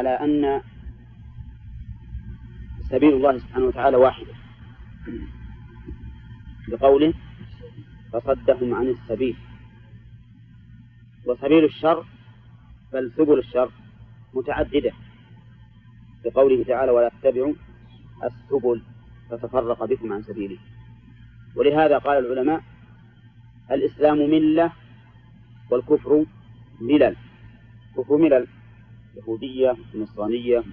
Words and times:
على 0.00 0.10
أن 0.10 0.60
سبيل 2.90 3.12
الله 3.12 3.38
سبحانه 3.38 3.66
وتعالى 3.66 3.96
واحدة 3.96 4.34
بقوله 6.68 7.14
فصدهم 8.12 8.74
عن 8.74 8.86
السبيل. 8.88 9.36
وسبيل 11.26 11.64
الشر 11.64 12.06
بل 12.92 13.12
سبل 13.16 13.38
الشر 13.38 13.70
متعددة. 14.34 14.92
بقوله 16.24 16.64
تعالى 16.64 16.92
ولا 16.92 17.08
تتبعوا 17.08 17.54
السبل 18.24 18.82
فتفرق 19.30 19.84
بكم 19.84 20.12
عن 20.12 20.22
سبيله. 20.22 20.58
ولهذا 21.56 21.98
قال 21.98 22.26
العلماء 22.26 22.62
الإسلام 23.70 24.18
ملة 24.18 24.72
والكفر 25.70 26.24
ملل. 26.80 27.16
كفر 27.96 28.16
ملل. 28.16 28.46
يهودية 29.16 29.76
نصرانية 29.94 30.64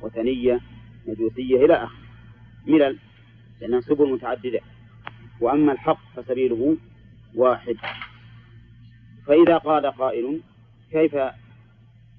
وثنية 0.00 0.60
مجوسية 1.08 1.64
إلى 1.64 1.74
آخره. 1.74 2.04
ملل 2.66 2.98
لأنها 3.60 3.80
سبل 3.80 4.12
متعددة. 4.12 4.60
وأما 5.40 5.72
الحق 5.72 6.00
فسبيله 6.16 6.76
واحد. 7.34 7.76
فإذا 9.26 9.56
قال 9.56 9.86
قائل 9.86 10.40
كيف 10.90 11.16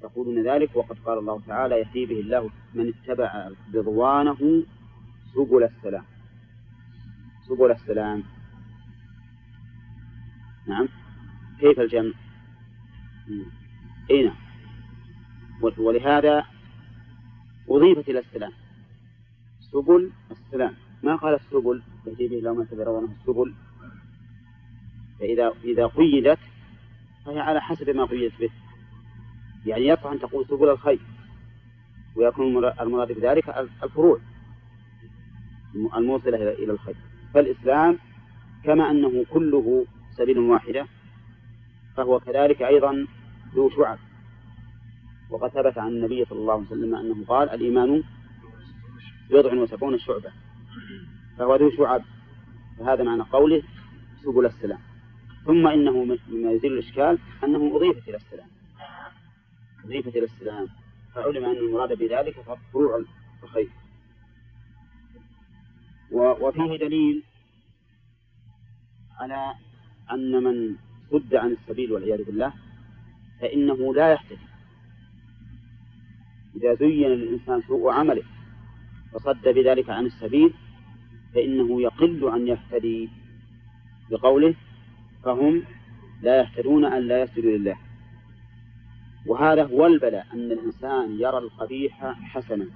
تقولون 0.02 0.48
ذلك؟ 0.48 0.76
وقد 0.76 1.00
قال 1.00 1.18
الله 1.18 1.42
تعالى 1.48 1.80
يهدي 1.80 2.06
به 2.06 2.20
الله 2.20 2.50
من 2.74 2.94
اتبع 2.94 3.50
رضوانه 3.76 4.64
سبل 5.34 5.64
السلام. 5.64 6.06
سبل 7.48 7.72
السلام. 7.72 8.24
نعم. 10.68 10.88
كيف 11.60 11.80
الجمع؟ 11.80 12.12
اي 14.12 14.24
نعم. 14.24 14.45
ولهذا 15.62 16.46
أضيفت 17.70 18.10
إلى 18.10 18.20
السلام. 18.20 18.52
سبل 19.72 20.12
السلام. 20.32 20.74
ما 21.04 21.16
قال 21.16 21.34
السبل؟ 21.34 21.82
يهدي 22.08 22.28
به 22.28 22.62
اتبع 22.62 22.84
رضوانه 22.84 23.12
السبل. 23.22 23.54
فإذا 25.20 25.54
إذا 25.64 25.88
قيدت 25.88 26.40
فهي 27.26 27.40
على 27.40 27.62
حسب 27.62 27.90
ما 27.90 28.06
قيدت 28.06 28.40
به. 28.40 28.50
يعني 29.66 29.88
يصح 29.88 30.06
أن 30.06 30.20
تقول 30.20 30.46
سبل 30.46 30.70
الخير 30.70 31.00
ويكون 32.16 32.66
المراد 32.82 33.12
بذلك 33.12 33.50
الفروع 33.84 34.20
الموصلة 35.96 36.38
إلى 36.52 36.72
الخير. 36.72 36.96
فالإسلام 37.34 38.00
كما 38.64 38.92
أنه 38.92 39.26
كله 39.30 39.86
سبيل 40.12 40.40
واحدة 40.40 40.88
فهو 41.98 42.20
كذلك 42.20 42.62
أيضا 42.62 43.08
ذو 43.56 43.70
شعب. 43.70 43.98
وقد 45.30 45.50
ثبت 45.50 45.78
عن 45.78 45.88
النبي 45.88 46.26
صلى 46.26 46.40
الله 46.40 46.54
عليه 46.54 46.66
وسلم 46.66 46.96
أنه 46.96 47.26
قال 47.26 47.50
الإيمان 47.50 48.04
بضع 49.30 49.54
وسبعون 49.54 50.00
شعبة. 50.00 50.32
فهو 51.38 51.56
ذو 51.56 51.72
شعب. 51.72 52.02
فهذا 52.80 53.04
معنى 53.04 53.24
قوله 53.24 53.64
سبل 54.24 54.46
السلام. 54.46 54.80
ثم 55.46 55.68
إنه 55.68 56.04
مما 56.04 56.52
يزيل 56.52 56.74
الإشكال 56.74 57.18
أنه 57.44 57.76
أضيفت 57.76 58.08
إلى 58.08 58.18
السلام. 58.18 58.48
أضيفت 59.86 60.16
إلى 60.16 60.26
السلام. 60.26 60.68
فعلم 61.16 61.46
أن 61.46 61.58
المراد 61.58 61.98
بذلك 61.98 62.36
فروع 62.74 63.04
الخير. 63.44 63.70
وفيه 66.12 66.78
دليل 66.78 67.24
على 69.20 69.56
أن 70.12 70.44
من 70.44 70.76
صد 71.12 71.36
عن 71.36 71.52
السبيل 71.52 71.92
والعياذ 71.92 72.24
بالله 72.24 72.54
فإنه 73.42 73.94
لا 73.94 74.12
يهتدي 74.12 74.55
إذا 76.56 76.74
زين 76.74 77.08
للإنسان 77.08 77.62
سوء 77.68 77.92
عمله 77.92 78.24
وصد 79.14 79.48
بذلك 79.48 79.90
عن 79.90 80.06
السبيل 80.06 80.54
فإنه 81.34 81.82
يقل 81.82 82.34
أن 82.36 82.48
يهتدي 82.48 83.10
بقوله 84.12 84.56
فهم 85.24 85.64
لا 86.22 86.40
يهتدون 86.40 86.86
أن 86.86 87.08
لا 87.08 87.22
يسجدوا 87.22 87.58
لله. 87.58 87.76
وهذا 89.26 89.64
هو 89.64 89.86
البلاء 89.86 90.28
أن 90.34 90.52
الإنسان 90.52 91.20
يرى 91.20 91.38
القبيح 91.38 92.14
حسنا 92.24 92.68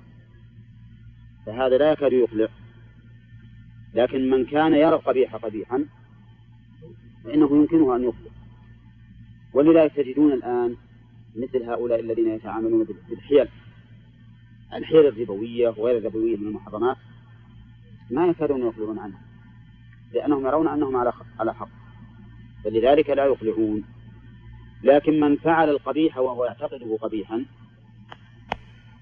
فهذا 1.46 1.78
لا 1.78 1.92
يكاد 1.92 2.14
يقلع 2.14 2.48
لكن 3.94 4.30
من 4.30 4.46
كان 4.46 4.74
يرى 4.74 4.96
القبيح 4.96 5.36
قبيحا 5.36 5.86
فإنه 7.24 7.56
يمكنه 7.56 7.96
أن 7.96 8.04
يقلع 8.04 8.32
ولذلك 9.54 9.94
تجدون 9.94 10.32
الآن 10.32 10.76
مثل 11.36 11.64
هؤلاء 11.64 12.00
الذين 12.00 12.28
يتعاملون 12.28 12.88
بالحيل. 13.10 13.48
الحيل 14.74 15.08
الربوية 15.08 15.70
وغير 15.70 15.98
الربوية 15.98 16.38
من 16.38 16.48
المحرمات 16.48 16.98
ما 18.12 18.28
يكادون 18.28 18.62
يقلعون 18.62 19.00
عنها 19.00 19.22
لأنهم 20.14 20.48
يرون 20.48 20.68
أنهم 20.68 20.96
على 20.96 21.14
على 21.40 21.54
حق 21.54 21.70
فلذلك 22.64 23.10
لا 23.10 23.26
يقلعون 23.26 23.84
لكن 24.84 25.20
من 25.20 25.36
فعل 25.36 25.70
القبيح 25.70 26.18
وهو 26.18 26.46
يعتقده 26.46 26.98
قبيحا 27.02 27.46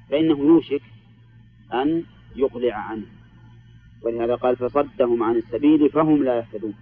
فإنه 0.09 0.39
يوشك 0.39 0.81
أن 1.73 2.03
يقلع 2.35 2.75
عنه. 2.75 3.05
ولهذا 4.01 4.35
قال 4.35 4.55
فصدهم 4.55 5.23
عن 5.23 5.35
السبيل 5.35 5.89
فهم 5.89 6.23
لا 6.23 6.38
يهتدون. 6.38 6.73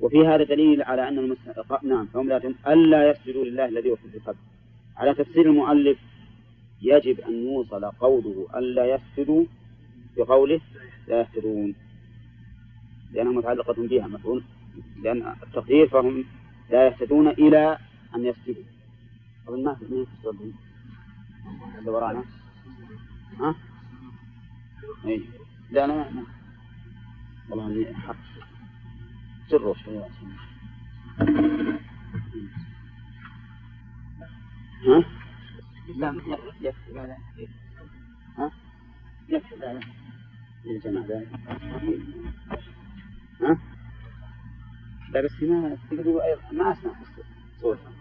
وفي 0.00 0.26
هذا 0.26 0.44
دليل 0.44 0.82
على 0.82 1.08
أن 1.08 1.18
المسلم 1.18 1.54
نعم 1.82 2.06
فهم 2.06 2.28
لا 2.28 2.54
ألا 2.66 3.10
يسجدوا 3.10 3.44
لله 3.44 3.68
الذي 3.68 3.90
هو 3.90 3.96
في 3.96 4.34
على 4.96 5.14
تفسير 5.14 5.46
المؤلف 5.46 5.98
يجب 6.82 7.20
أن 7.20 7.46
يوصل 7.46 7.84
قوله 7.84 8.46
ألا 8.56 8.94
يسجدوا 8.94 9.44
بقوله 10.16 10.60
لا 11.08 11.20
يهتدون 11.20 11.74
لأنها 13.12 13.32
متعلقة 13.32 13.74
بها 13.88 14.06
مفعول 14.06 14.42
لأن 15.02 15.34
التقدير 15.42 15.88
فهم 15.88 16.24
لا 16.70 16.86
يهتدون 16.86 17.28
إلى 17.28 17.78
أن 18.14 18.24
يسجدوا 18.24 18.64
أظن 19.48 19.64
ما 19.64 19.74
في 19.74 19.84
من 19.84 20.04
في 20.04 20.52
اللي 21.78 21.90
ورانا. 21.90 22.24
ها؟ 23.40 23.54
أي 25.04 25.22
لا 25.70 25.84
أنا 25.84 26.10
ما 26.10 26.24
والله 27.50 27.66
إني 27.66 27.94
حق. 27.94 28.16
سروا 29.50 29.74
شوي. 29.74 30.02
ها؟ 34.86 35.21
لا 35.88 36.14
يكفي 36.60 36.92
لا 36.92 37.16
ها؟ 38.38 38.50
يكفي 39.28 39.56
لا 39.56 39.80
للجماعة 40.64 41.06
ذلك 41.06 41.28
ها؟ 43.40 43.58
لا 45.10 45.20
بس 45.20 45.40
تقدروا 45.90 46.20
ما 46.52 46.72
أسمع 46.72 46.92
صوتها 47.60 47.92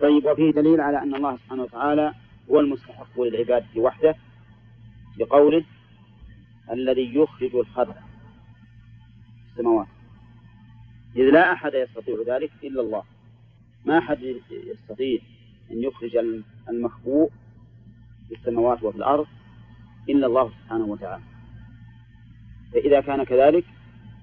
طيب 0.00 0.24
وفيه 0.24 0.50
دليل 0.50 0.80
على 0.80 1.02
أن 1.02 1.14
الله 1.14 1.36
سبحانه 1.36 1.62
وتعالى 1.62 2.14
هو 2.50 2.60
المستحق 2.60 3.20
للعبادة 3.20 3.80
وحده 3.80 4.14
بقوله 5.18 5.64
الذي 6.70 7.14
يخرج 7.14 7.54
الخبر 7.54 7.94
السماوات. 9.50 9.86
إذ 11.16 11.22
لا 11.22 11.52
أحد 11.52 11.74
يستطيع 11.74 12.16
ذلك 12.26 12.52
إلا 12.64 12.80
الله. 12.80 13.02
ما 13.84 13.98
أحد 13.98 14.18
يستطيع 14.50 15.20
أن 15.70 15.82
يخرج 15.82 16.16
المخبوء 16.68 17.30
في 18.28 18.34
السماوات 18.34 18.82
وفي 18.82 18.96
الأرض 18.98 19.26
إلا 20.08 20.26
الله 20.26 20.50
سبحانه 20.50 20.84
وتعالى. 20.84 21.22
فإذا 22.72 23.00
كان 23.00 23.24
كذلك 23.24 23.64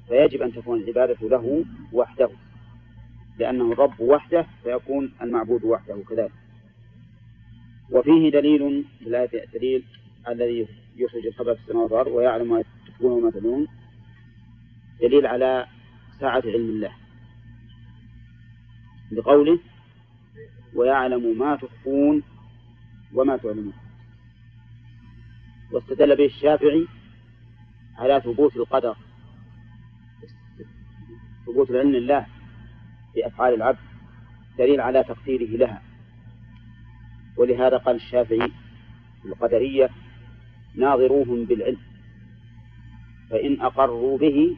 فيجب 0.07 0.41
أن 0.41 0.53
تكون 0.53 0.79
العبادة 0.79 1.27
له 1.27 1.65
وحده 1.93 2.29
لأنه 3.39 3.71
الرب 3.71 3.99
وحده 3.99 4.45
فيكون 4.63 5.11
المعبود 5.21 5.63
وحده 5.63 6.03
كذلك. 6.09 6.31
وفيه 7.91 8.31
دليل 8.31 8.85
في 8.99 9.27
دليل 9.53 9.83
الذي 10.27 10.67
يخرج 10.95 11.27
الخبر 11.27 11.55
في 11.55 11.61
السماوات 11.61 11.91
والأرض 11.91 12.11
ويعلم 12.11 12.49
ما 12.49 12.63
تكون 12.87 13.11
وما 13.11 13.31
تدعون 13.31 13.67
دليل 15.01 15.25
على 15.25 15.65
سعة 16.19 16.43
علم 16.45 16.69
الله. 16.69 16.91
بقوله 19.11 19.59
ويعلم 20.75 21.37
ما 21.39 21.55
تخفون 21.55 22.23
وما 23.13 23.37
تعلمون 23.37 23.73
واستدل 25.71 26.15
به 26.15 26.25
الشافعي 26.25 26.87
على 27.97 28.21
ثبوت 28.21 28.55
القدر 28.55 28.95
ثبوت 31.45 31.71
علم 31.71 31.95
الله 31.95 32.25
في 33.13 33.27
أفعال 33.27 33.53
العبد 33.53 33.79
دليل 34.57 34.81
على 34.81 35.03
تقديره 35.03 35.57
لها. 35.57 35.81
ولهذا 37.37 37.77
قال 37.77 37.95
الشافعي 37.95 38.51
القدرية 39.25 39.89
ناظروهم 40.75 41.45
بالعلم 41.45 41.77
فإن 43.29 43.61
أقروا 43.61 44.17
به 44.17 44.57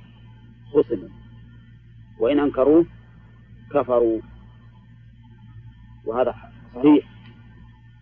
خصموا 0.74 1.10
وإن 2.20 2.40
أنكروه 2.40 2.86
كفروا. 3.72 4.22
وهذا 6.06 6.36
صحيح. 6.76 7.06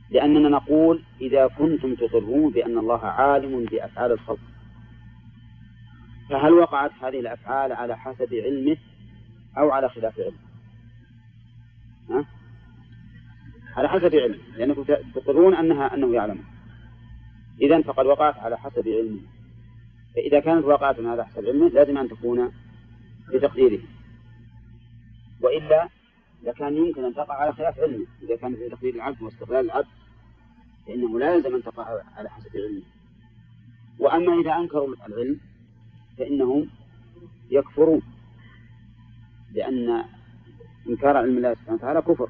لأننا 0.10 0.50
نقول 0.50 1.04
إذا 1.22 1.48
كنتم 1.48 1.96
تقرون 1.96 2.52
بأن 2.52 2.78
الله 2.78 3.06
عالم 3.06 3.66
بأفعال 3.66 4.12
الخلق. 4.12 4.40
فهل 6.30 6.54
وقعت 6.54 6.92
هذه 7.02 7.20
الأفعال 7.20 7.72
على 7.72 7.98
حسب 7.98 8.34
علمه 8.34 8.78
أو 9.58 9.72
على 9.72 9.90
خلاف 9.90 10.20
علمه؟ 10.20 10.38
ها؟ 12.10 12.26
على 13.78 13.90
حسب 13.90 14.16
علمه. 14.16 14.38
لأنكم 14.58 14.84
تقرون 15.16 15.56
أنها 15.56 15.94
أنه 15.94 16.14
يعلم. 16.14 16.44
إذا 17.62 17.82
فقد 17.82 18.06
وقعت 18.06 18.38
على 18.38 18.58
حسب 18.58 18.88
علمه. 18.88 19.22
فإذا 20.16 20.40
كانت 20.40 20.66
وقعت 20.66 21.00
على 21.00 21.26
حسب 21.26 21.46
علمه 21.46 21.70
لازم 21.70 21.98
أن 21.98 22.10
تكون 22.10 22.52
بتقديره. 23.34 23.80
وإلا 25.42 25.90
لكان 26.44 26.78
يمكن 26.78 27.04
أن 27.04 27.14
تقع 27.14 27.34
على 27.34 27.54
خلاف 27.54 27.80
علمه 27.80 28.06
إذا 28.22 28.36
كانت 28.36 28.58
في 28.58 28.70
تقدير 28.70 28.96
العبد 28.96 29.22
واستقلال 29.22 29.66
العبد 29.66 29.88
فإنه 30.88 31.20
لا 31.20 31.36
يلزم 31.36 31.56
أن 31.56 31.64
تقع 31.64 32.02
على 32.18 32.30
حسب 32.30 32.50
علمه. 32.56 32.82
وأما 34.00 34.42
إذا 34.42 34.56
أنكروا 34.56 34.96
العلم 35.08 35.40
فإنهم 36.18 36.70
يكفرون 37.52 38.02
لأن 39.54 40.06
إنكار 40.90 41.18
علم 41.18 41.38
الله 41.38 41.54
سبحانه 41.54 41.76
وتعالى 41.76 42.02
كفر. 42.02 42.30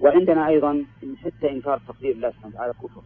وعندنا 0.00 0.48
أيضا 0.48 0.84
حتى 1.24 1.50
إنكار 1.50 1.80
تقدير 1.88 2.12
الله 2.12 2.30
سبحانه 2.30 2.54
وتعالى 2.54 2.72
كفر. 2.72 3.02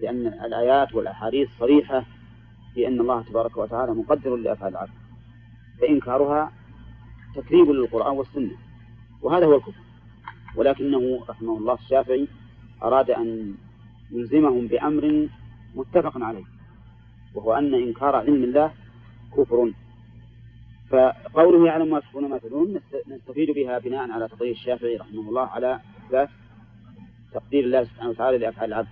لأن 0.00 0.26
الآيات 0.26 0.94
والأحاديث 0.94 1.48
صريحة 1.58 2.04
في 2.74 2.86
أن 2.86 3.00
الله 3.00 3.22
تبارك 3.22 3.56
وتعالى 3.56 3.92
مقدر 3.92 4.36
لأفعال 4.36 4.72
العبد. 4.72 4.90
فإنكارها 5.80 6.52
تكذيب 7.34 7.70
للقرآن 7.70 8.16
والسنة 8.16 8.56
وهذا 9.22 9.46
هو 9.46 9.56
الكفر. 9.56 9.80
ولكنه 10.56 11.24
رحمه 11.28 11.58
الله 11.58 11.74
الشافعي 11.74 12.28
أراد 12.82 13.10
أن 13.10 13.54
يلزمهم 14.10 14.66
بأمر 14.66 15.28
متفق 15.74 16.22
عليه 16.22 16.44
وهو 17.34 17.52
أن 17.54 17.74
إنكار 17.74 18.16
علم 18.16 18.44
الله 18.44 18.72
كفر. 19.36 19.72
فقوله 20.90 21.66
يعلم 21.66 21.90
ما 21.90 22.00
تخفون 22.00 22.28
ما 22.30 22.38
تدرون 22.38 22.80
نستفيد 23.08 23.50
بها 23.50 23.78
بناء 23.78 24.10
على 24.10 24.28
تقرير 24.28 24.52
الشافعي 24.52 24.96
رحمه 24.96 25.28
الله 25.28 25.46
على 25.46 25.80
إثبات 26.06 26.28
تقدير 27.32 27.64
الله 27.64 27.84
سبحانه 27.84 28.10
وتعالى 28.10 28.38
لأفعال 28.38 28.68
العبد. 28.68 28.88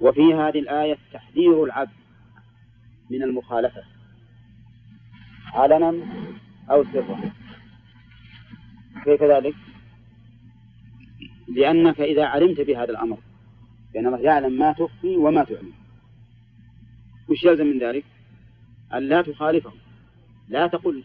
وفي 0.00 0.34
هذه 0.34 0.58
الآية 0.58 0.98
تحذير 1.12 1.64
العبد 1.64 1.90
من 3.10 3.22
المخالفة. 3.22 3.82
علنا 5.54 5.94
أو 6.70 6.84
سرا 6.84 7.32
كيف 9.04 9.22
ذلك؟ 9.22 9.54
لأنك 11.48 12.00
إذا 12.00 12.24
علمت 12.24 12.60
بهذا 12.60 12.90
الأمر 12.90 13.18
بأن 13.94 14.06
الله 14.06 14.18
يعلم 14.18 14.58
ما 14.58 14.72
تخفي 14.72 15.16
وما 15.16 15.44
تعلم 15.44 15.72
وش 17.28 17.44
يلزم 17.44 17.66
من 17.66 17.78
ذلك؟ 17.78 18.04
أن 18.94 19.08
لا 19.08 19.22
تخالفه 19.22 19.72
لا 20.48 20.66
تقل 20.66 21.04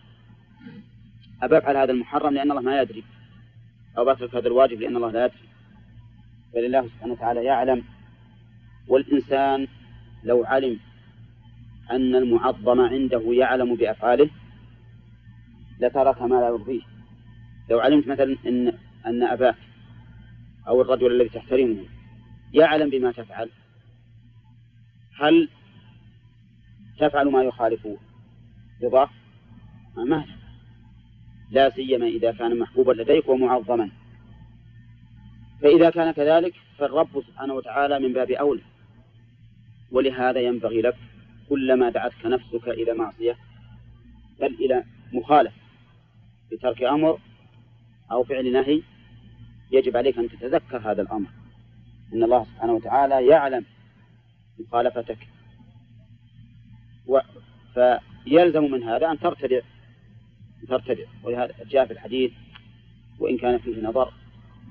أبى 1.44 1.58
أفعل 1.58 1.78
هذا 1.78 1.92
المحرم 1.92 2.34
لأن 2.34 2.52
الله 2.52 2.62
ما 2.62 2.82
يدري 2.82 3.04
أو 3.98 4.06
بترك 4.06 4.36
هذا 4.36 4.48
الواجب 4.48 4.82
لأن 4.82 4.96
الله 4.96 5.12
لا 5.12 5.26
يدري 5.26 5.38
بل 6.54 6.66
الله 6.66 6.88
سبحانه 6.88 7.14
وتعالى 7.14 7.44
يعلم 7.44 7.84
والإنسان 8.88 9.68
لو 10.24 10.44
علم 10.44 10.80
أن 11.92 12.16
المعظم 12.16 12.82
عنده 12.82 13.24
يعلم 13.26 13.76
بأفعاله 13.76 14.30
لترك 15.80 16.22
ما 16.22 16.36
لا 16.36 16.48
يرضيه 16.48 16.82
لو 17.70 17.80
علمت 17.80 18.08
مثلا 18.08 18.38
أن 18.48 18.74
أن 19.06 19.24
أباك 19.24 19.56
أو 20.68 20.82
الرجل 20.82 21.12
الذي 21.12 21.30
تحترمه 21.30 21.86
يعلم 22.54 22.90
بما 22.90 23.12
تفعل 23.12 23.50
هل 25.20 25.50
تفعل 27.00 27.32
ما 27.32 27.44
يخالفه 27.44 27.98
رضاه؟ 28.84 29.10
ما 29.98 30.26
لا 31.52 31.70
سيما 31.70 32.08
إذا 32.08 32.32
كان 32.32 32.60
محبوبا 32.60 32.92
لديك 32.92 33.30
ومعظما. 33.30 33.90
فإذا 35.62 35.90
كان 35.90 36.12
كذلك 36.12 36.54
فالرب 36.78 37.24
سبحانه 37.28 37.54
وتعالى 37.54 38.00
من 38.00 38.14
باب 38.14 38.32
أولى. 38.32 38.62
ولهذا 39.92 40.40
ينبغي 40.40 40.82
لك 40.82 40.96
كلما 41.50 41.90
دعتك 41.90 42.26
نفسك 42.26 42.68
إلى 42.68 42.94
معصية 42.94 43.38
بل 44.40 44.54
إلى 44.54 44.84
مخالف 45.14 45.54
بترك 46.52 46.84
أمر 46.84 47.20
أو 48.12 48.24
فعل 48.24 48.52
نهي 48.52 48.82
يجب 49.72 49.98
عليك 49.98 50.18
أن 50.18 50.30
تتذكر 50.30 50.92
هذا 50.92 51.02
الأمر. 51.02 51.28
أن 52.14 52.24
الله 52.24 52.44
سبحانه 52.44 52.74
وتعالى 52.74 53.28
يعلم 53.28 53.66
مخالفتك. 54.60 55.18
و 57.08 57.20
فيلزم 57.74 58.64
من 58.64 58.84
هذا 58.84 59.12
أن 59.12 59.20
ترتدع. 59.20 59.60
ترتدع. 60.68 61.04
ولهذا 61.24 61.54
جاء 61.70 61.86
في 61.86 61.94
الحديث 61.94 62.32
وإن 63.20 63.38
كان 63.38 63.58
فيه 63.58 63.82
نظر 63.82 64.14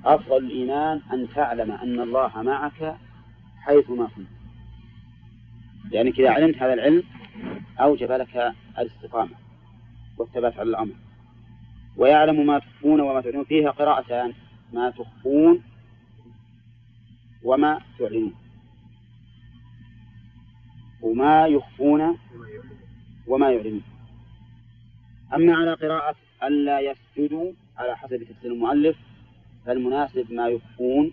أفضل 0.05 0.37
الإيمان 0.37 1.01
أن 1.13 1.29
تعلم 1.35 1.73
أن 1.73 2.01
الله 2.01 2.43
معك 2.43 2.97
حيثما 3.61 4.07
كنت. 4.07 4.29
لأنك 5.91 6.21
إذا 6.21 6.31
علمت 6.31 6.57
هذا 6.57 6.73
العلم 6.73 7.03
أوجب 7.81 8.13
لك 8.13 8.55
الاستقامة 8.79 9.35
والثبات 10.19 10.59
على 10.59 10.71
الأمر. 10.71 11.04
ويعلم 11.97 12.47
ما 12.47 12.59
تخفون 12.59 13.01
وما 13.01 13.21
تعلنون. 13.21 13.45
فيها 13.45 13.71
قراءتان 13.71 14.33
ما 14.73 14.91
تخفون 14.91 15.63
وما 17.43 17.81
تعلنون. 17.99 18.35
وما 21.03 21.47
يخفون 21.47 22.19
وما 23.27 23.51
يعلنون. 23.51 23.83
أما 25.35 25.57
على 25.57 25.75
قراءة 25.75 26.17
ألا 26.43 26.81
يسجدوا 26.81 27.53
على 27.77 27.97
حسب 27.97 28.23
تفسير 28.23 28.53
المؤلف 28.53 28.97
فالمناسب 29.67 30.33
ما 30.33 30.49
يخفون 30.49 31.13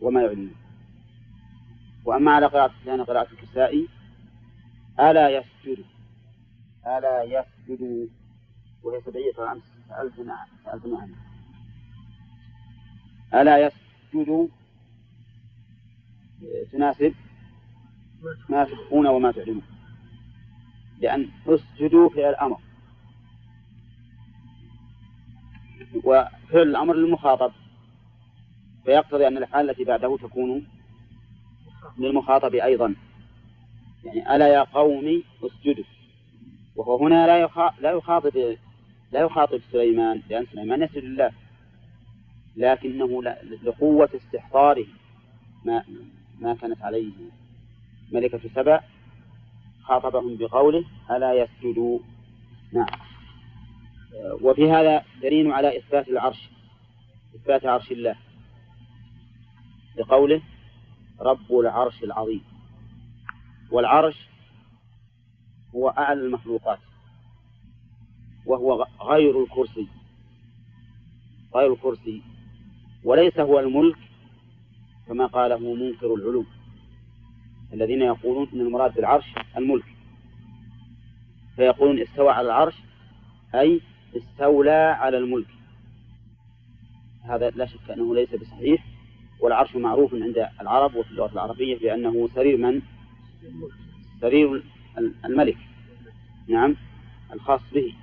وما 0.00 0.22
يعلنون. 0.22 0.54
وأما 2.04 2.32
على 2.32 2.46
قراءة 2.46 2.72
الثانية 2.80 3.02
قراءة 3.02 3.28
الكسائي 3.32 3.88
ألا 5.00 5.28
يسجدوا. 5.28 5.84
ألا 6.86 7.22
يسجدوا. 7.22 8.06
وهي 8.82 9.00
سبعية 9.00 9.52
أمس 9.52 9.73
سألتنا 10.64 10.96
عنها 10.96 11.24
ألا 13.34 13.70
يسجدوا 14.12 14.48
تناسب؟ 16.72 17.14
ما 18.48 18.64
تخفون 18.64 19.06
وما 19.06 19.32
تعلمون 19.32 19.62
لأن 21.00 21.28
اسجدوا 21.46 22.08
فعل 22.08 22.30
الأمر. 22.30 22.58
وفعل 26.04 26.62
الأمر 26.62 26.94
للمخاطب. 26.94 27.52
فيقتضي 28.84 29.26
أن 29.26 29.36
الأفعال 29.36 29.70
التي 29.70 29.84
بعده 29.84 30.16
تكون 30.16 30.66
للمخاطب 31.98 32.54
أيضا. 32.54 32.94
يعني 34.04 34.36
ألا 34.36 34.48
يا 34.48 34.62
قوم 34.62 35.22
اسجدوا. 35.44 35.84
وهو 36.76 37.06
هنا 37.06 37.48
لا 37.80 37.92
يخاطب 37.92 38.56
لا 39.14 39.20
يخاطب 39.20 39.60
سليمان 39.72 40.22
لأن 40.30 40.46
سليمان 40.46 40.82
يسجد 40.82 41.04
لله 41.04 41.30
لكنه 42.56 43.22
لقوة 43.62 44.10
استحضاره 44.14 44.86
ما 45.64 45.84
ما 46.40 46.54
كانت 46.54 46.82
عليه. 46.82 47.12
ملكة 48.12 48.40
سبع 48.54 48.80
خاطبهم 49.82 50.36
بقوله 50.36 50.84
ألا 51.10 51.32
يسجدوا؟ 51.32 51.98
نعم. 52.72 52.86
وفي 54.40 54.70
هذا 54.70 55.04
دليل 55.22 55.52
على 55.52 55.78
إثبات 55.78 56.08
العرش 56.08 56.48
إثبات 57.36 57.66
عرش 57.66 57.92
الله. 57.92 58.16
بقوله 59.96 60.42
رب 61.20 61.52
العرش 61.52 62.02
العظيم. 62.02 62.44
والعرش 63.70 64.28
هو 65.74 65.88
أعلى 65.88 66.20
المخلوقات. 66.20 66.78
وهو 68.46 68.86
غير 69.02 69.42
الكرسي. 69.42 69.86
غير 71.54 71.72
الكرسي. 71.72 72.22
وليس 73.04 73.38
هو 73.38 73.60
الملك 73.60 73.96
كما 75.08 75.26
قاله 75.26 75.74
منكر 75.74 76.14
العلوم. 76.14 76.46
الذين 77.72 78.02
يقولون 78.02 78.48
إن 78.54 78.60
المراد 78.60 78.94
بالعرش 78.94 79.24
الملك. 79.56 79.84
فيقولون 81.56 82.00
استوى 82.00 82.30
على 82.30 82.46
العرش 82.46 82.74
أي 83.54 83.80
استولى 84.16 84.96
على 85.00 85.18
الملك. 85.18 85.48
هذا 87.22 87.50
لا 87.50 87.66
شك 87.66 87.90
أنه 87.90 88.14
ليس 88.14 88.34
بصحيح 88.34 88.84
والعرش 89.40 89.76
معروف 89.76 90.14
عند 90.14 90.48
العرب 90.60 90.94
وفي 90.94 91.10
اللغة 91.10 91.32
العربية 91.32 91.78
بأنه 91.78 92.28
سرير 92.34 92.56
من؟ 92.56 92.82
سرير 94.20 94.62
الملك. 95.24 95.56
نعم 96.48 96.76
الخاص 97.32 97.60
به. 97.74 97.94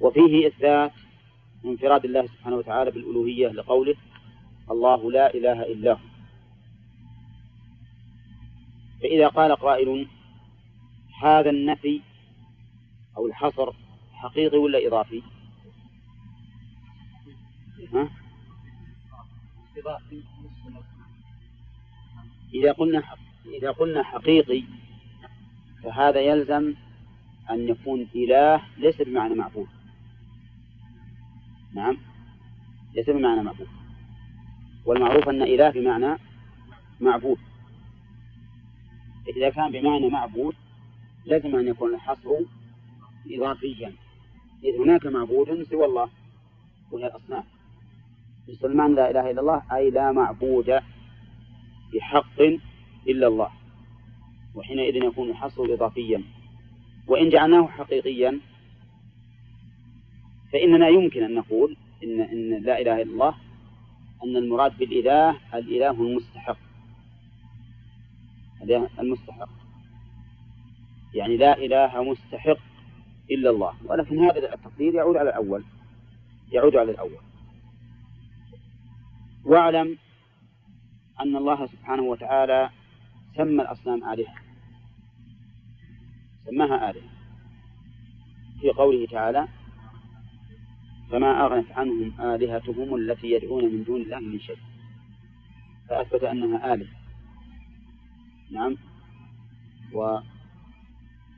وفيه 0.00 0.46
إثبات 0.46 0.92
انفراد 1.64 2.04
الله 2.04 2.26
سبحانه 2.26 2.56
وتعالى 2.56 2.90
بالألوهية 2.90 3.48
لقوله 3.48 3.96
الله 4.70 5.10
لا 5.10 5.34
إله 5.34 5.62
إلا 5.62 5.92
هو 5.92 6.10
فإذا 9.02 9.28
قال 9.28 9.56
قائل 9.56 10.06
هذا 11.22 11.50
النفي 11.50 12.00
أو 13.16 13.26
الحصر 13.26 13.72
حقيقي 14.12 14.58
ولا 14.58 14.86
إضافي؟ 14.86 15.22
ها؟ 17.94 18.08
إذا 22.54 22.72
قلنا 22.72 23.02
إذا 23.46 23.70
قلنا 23.70 24.02
حقيقي 24.02 24.62
فهذا 25.82 26.20
يلزم 26.20 26.74
أن 27.50 27.68
يكون 27.68 28.08
إله 28.14 28.62
ليس 28.78 29.02
بمعنى 29.02 29.34
معبود 29.34 29.68
نعم. 31.74 31.96
ليس 32.94 33.10
بمعنى 33.10 33.42
معبود 33.42 33.68
والمعروف 34.86 35.28
أن 35.28 35.42
إله 35.42 35.70
بمعنى 35.70 36.18
معبود 37.00 37.38
إذا 39.36 39.50
كان 39.50 39.70
بمعنى 39.72 40.08
معبود 40.08 40.54
لازم 41.24 41.56
أن 41.56 41.68
يكون 41.68 41.94
الحصر 41.94 42.30
إضافيا. 43.30 43.92
إذ 44.64 44.80
هناك 44.80 45.06
معبود 45.06 45.62
سوى 45.62 45.84
الله 45.84 46.08
وهي 46.90 47.06
الأصنام. 47.06 47.44
مسلمان 48.48 48.94
لا 48.94 49.10
إله 49.10 49.30
إلا 49.30 49.40
الله 49.40 49.62
أي 49.72 49.90
لا 49.90 50.12
معبود 50.12 50.80
بحق 51.94 52.40
إلا 53.08 53.26
الله. 53.26 53.50
وحينئذ 54.54 54.96
يكون 54.96 55.30
الحصر 55.30 55.64
إضافيا. 55.64 56.22
وإن 57.10 57.28
جعلناه 57.28 57.66
حقيقيا 57.66 58.40
فإننا 60.52 60.88
يمكن 60.88 61.24
أن 61.24 61.34
نقول 61.34 61.76
إن, 62.04 62.20
إن 62.20 62.62
لا 62.62 62.80
إله 62.80 63.02
إلا 63.02 63.12
الله 63.12 63.34
أن 64.24 64.36
المراد 64.36 64.78
بالإله 64.78 65.36
الإله 65.54 65.90
المستحق. 65.90 66.56
المستحق. 69.00 69.48
يعني 71.14 71.36
لا 71.36 71.58
إله 71.58 72.02
مستحق 72.02 72.58
إلا 73.30 73.50
الله. 73.50 73.72
ولكن 73.84 74.18
هذا 74.24 74.54
التقدير 74.54 74.94
يعود 74.94 75.16
على 75.16 75.30
الأول. 75.30 75.64
يعود 76.52 76.76
على 76.76 76.90
الأول. 76.90 77.20
واعلم 79.44 79.98
أن 81.20 81.36
الله 81.36 81.66
سبحانه 81.66 82.02
وتعالى 82.02 82.70
سمى 83.36 83.62
الأصنام 83.62 84.04
آلهة. 84.12 84.39
سماها 86.50 86.90
آلهة. 86.90 87.08
في 88.60 88.70
قوله 88.70 89.06
تعالى 89.06 89.48
فما 91.10 91.46
أغنت 91.46 91.72
عنهم 91.72 92.20
آلهتهم 92.20 92.94
التي 92.94 93.30
يدعون 93.30 93.64
من 93.64 93.84
دون 93.84 94.00
الله 94.02 94.18
من 94.18 94.40
شيء. 94.40 94.58
فأثبت 95.88 96.24
أنها 96.24 96.74
آلهة. 96.74 96.94
نعم. 98.50 98.76
و 99.94 100.18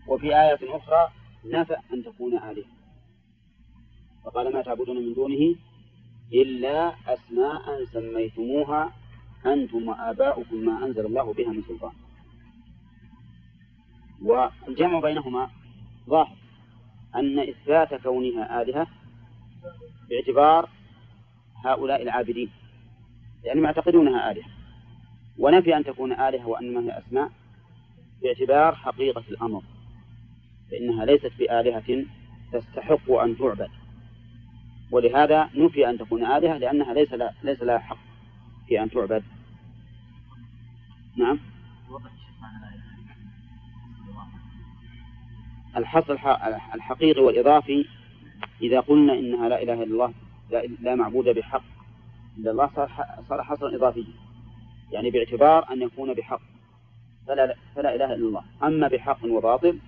وفي 0.09 0.27
آية 0.27 0.59
أخرى 0.63 1.09
نفى 1.45 1.77
أن 1.93 2.05
تكون 2.05 2.39
آلهة. 2.39 2.65
فقال 4.25 4.53
ما 4.53 4.63
تعبدون 4.63 4.97
من 4.97 5.15
دونه 5.15 5.55
إلا 6.33 6.95
أسماء 7.07 7.85
سميتموها 7.85 8.93
أنتم 9.47 9.89
وآباؤكم 9.89 10.57
ما 10.57 10.85
أنزل 10.85 11.07
الله 11.07 11.33
بها 11.33 11.53
من 11.53 11.63
سلطان. 11.63 11.93
والجمع 14.25 15.01
بينهما 15.01 15.51
ظاهر 16.09 16.37
أن 17.15 17.39
إثبات 17.39 17.95
كونها 17.95 18.63
آلهة 18.63 18.87
باعتبار 20.11 20.69
هؤلاء 21.65 22.03
العابدين 22.03 22.51
لأنهم 23.45 23.65
يعني 23.65 23.77
يعتقدونها 23.77 24.31
آلهة. 24.31 24.49
ونفي 25.39 25.77
أن 25.77 25.85
تكون 25.85 26.13
آلهة 26.13 26.49
وأنما 26.49 26.81
هي 26.81 26.99
أسماء 26.99 27.31
باعتبار 28.23 28.75
حقيقة 28.75 29.25
الأمر 29.29 29.63
فإنها 30.71 31.05
ليست 31.05 31.33
بآلهة 31.39 32.05
تستحق 32.53 33.11
أن 33.11 33.39
تعبد. 33.39 33.71
ولهذا 34.91 35.51
نفي 35.55 35.91
أن 35.91 35.99
تكون 35.99 36.25
آلهة 36.25 36.59
لأنها 36.59 36.95
ليس 36.95 37.13
لها 37.13 37.35
ليس 37.43 37.63
لها 37.63 37.79
حق 37.79 37.99
في 38.69 38.83
أن 38.83 38.91
تعبد. 38.91 39.23
نعم؟ 41.17 41.39
الحصر 45.77 46.13
الحقيقي 46.75 47.23
والإضافي 47.23 47.87
إذا 48.63 48.81
قلنا 48.81 49.13
إنها 49.13 49.49
لا 49.49 49.63
إله 49.63 49.75
إلا 49.75 49.85
الله 49.85 50.13
لا, 50.81 50.95
معبود 50.95 51.25
بحق. 51.25 51.63
إلا 52.39 52.51
الله 52.51 52.71
صار 53.29 53.43
حصرا 53.43 53.77
إضافيا. 53.77 54.15
يعني 54.93 55.11
باعتبار 55.11 55.73
أن 55.73 55.83
يكون 55.83 56.15
بحق. 56.15 56.41
فلا 57.27 57.57
فلا 57.77 57.95
إله 57.95 58.05
إلا 58.05 58.15
الله. 58.15 58.45
أما 58.63 58.89
بحق 58.89 59.25
وباطل 59.25 59.79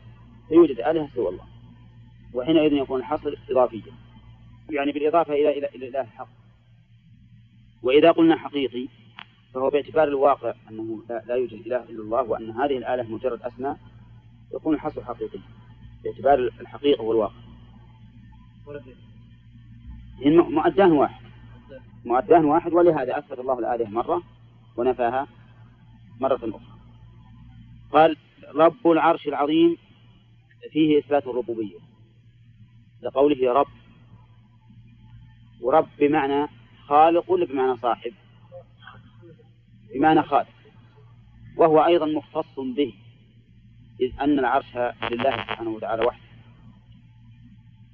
فيوجد 0.49 0.81
آلهة 0.81 1.09
سوى 1.14 1.29
الله. 1.29 1.45
وحينئذ 2.35 2.73
يكون 2.73 3.00
الحصر 3.00 3.35
إضافيا. 3.50 3.93
يعني 4.71 4.93
بالإضافة 4.93 5.33
إلى 5.33 5.59
إلى 5.59 5.67
إلى 5.67 5.87
الإله 5.87 6.00
الحق. 6.00 6.29
وإذا 7.83 8.11
قلنا 8.11 8.37
حقيقي 8.37 8.88
فهو 9.55 9.71
باعتبار 9.71 10.09
الواقع 10.09 10.55
أنه 10.71 11.03
لا, 11.09 11.23
لا 11.26 11.35
يوجد 11.35 11.67
إله 11.67 11.83
إلا 11.83 12.03
الله 12.03 12.23
وأن 12.23 12.50
هذه 12.50 12.79
الآلة 12.79 13.03
مجرد 13.03 13.43
أسماء 13.43 13.79
يكون 14.55 14.75
الحصر 14.75 15.05
حقيقي. 15.05 15.38
باعتبار 16.04 16.38
الحقيقة 16.61 17.02
والواقع. 17.02 17.34
إن 20.26 20.37
مؤدان 20.37 20.92
واحد. 20.92 21.25
مؤدان. 22.04 22.44
واحد 22.44 22.73
ولهذا 22.73 23.18
أثبت 23.18 23.38
الله 23.38 23.58
الآلهة 23.58 23.88
مرة 23.88 24.23
ونفاها 24.76 25.26
مرة 26.20 26.34
أخرى. 26.37 26.78
قال 27.92 28.16
رب 28.54 28.87
العرش 28.87 29.28
العظيم 29.28 29.76
فيه 30.70 30.99
إثبات 30.99 31.26
الربوبية. 31.26 31.78
لقوله 33.02 33.52
رب. 33.52 33.66
ورب 35.61 35.88
بمعنى 35.99 36.49
خالق 36.87 37.30
ولا 37.30 37.46
بمعنى 37.46 37.76
صاحب؟ 37.76 38.12
بمعنى 39.94 40.23
خالق. 40.23 40.49
وهو 41.56 41.84
أيضا 41.84 42.06
مختص 42.06 42.61
به. 42.76 42.94
إذ 44.01 44.21
أن 44.21 44.39
العرش 44.39 44.77
لله 45.13 45.31
سبحانه 45.31 45.71
وتعالى 45.71 46.07
وحده. 46.07 46.25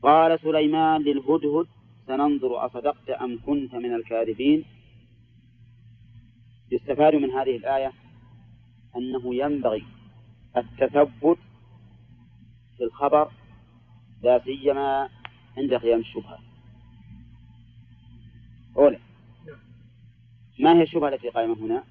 قال 0.02 0.40
سليمان 0.40 1.02
للهدهد 1.02 1.66
سننظر 2.06 2.66
أصدقت 2.66 3.10
أم 3.10 3.38
كنت 3.46 3.74
من 3.74 3.94
الكاذبين؟ 3.94 4.64
يستفاد 6.72 7.14
من 7.14 7.30
هذه 7.30 7.56
الآية 7.56 7.92
أنه 8.96 9.34
ينبغي 9.34 9.84
التثبت 10.56 11.38
في 12.76 12.84
الخبر 12.84 13.30
لا 14.22 14.40
سيما 14.44 15.08
عند 15.56 15.74
قيام 15.74 16.00
الشبهة. 16.00 16.38
أولى 18.76 18.98
ما 20.58 20.78
هي 20.78 20.82
الشبهة 20.82 21.08
التي 21.08 21.28
قائمة 21.28 21.54
هنا؟ 21.54 21.84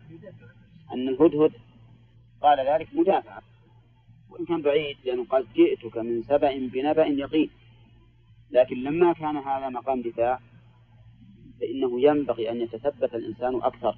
أن 0.94 1.10
الهدهد 1.10 1.52
قال 2.42 2.68
ذلك 2.68 2.88
مدافعة 2.94 3.42
وإن 4.30 4.46
كان 4.46 4.62
بعيد 4.62 4.98
لأنه 5.06 5.26
قال 5.26 5.46
جئتك 5.56 5.98
من 5.98 6.24
سبأ 6.24 6.58
بنبأ 6.58 7.06
يقين. 7.06 7.50
لكن 8.52 8.84
لما 8.84 9.14
كان 9.14 9.38
هذا 9.38 9.70
مقام 9.70 10.02
دفاع 10.02 10.40
فإنه 11.60 12.02
ينبغي 12.02 12.52
أن 12.52 12.62
يتثبت 12.62 13.16
الإنسان 13.16 13.56
أكثر. 13.56 13.96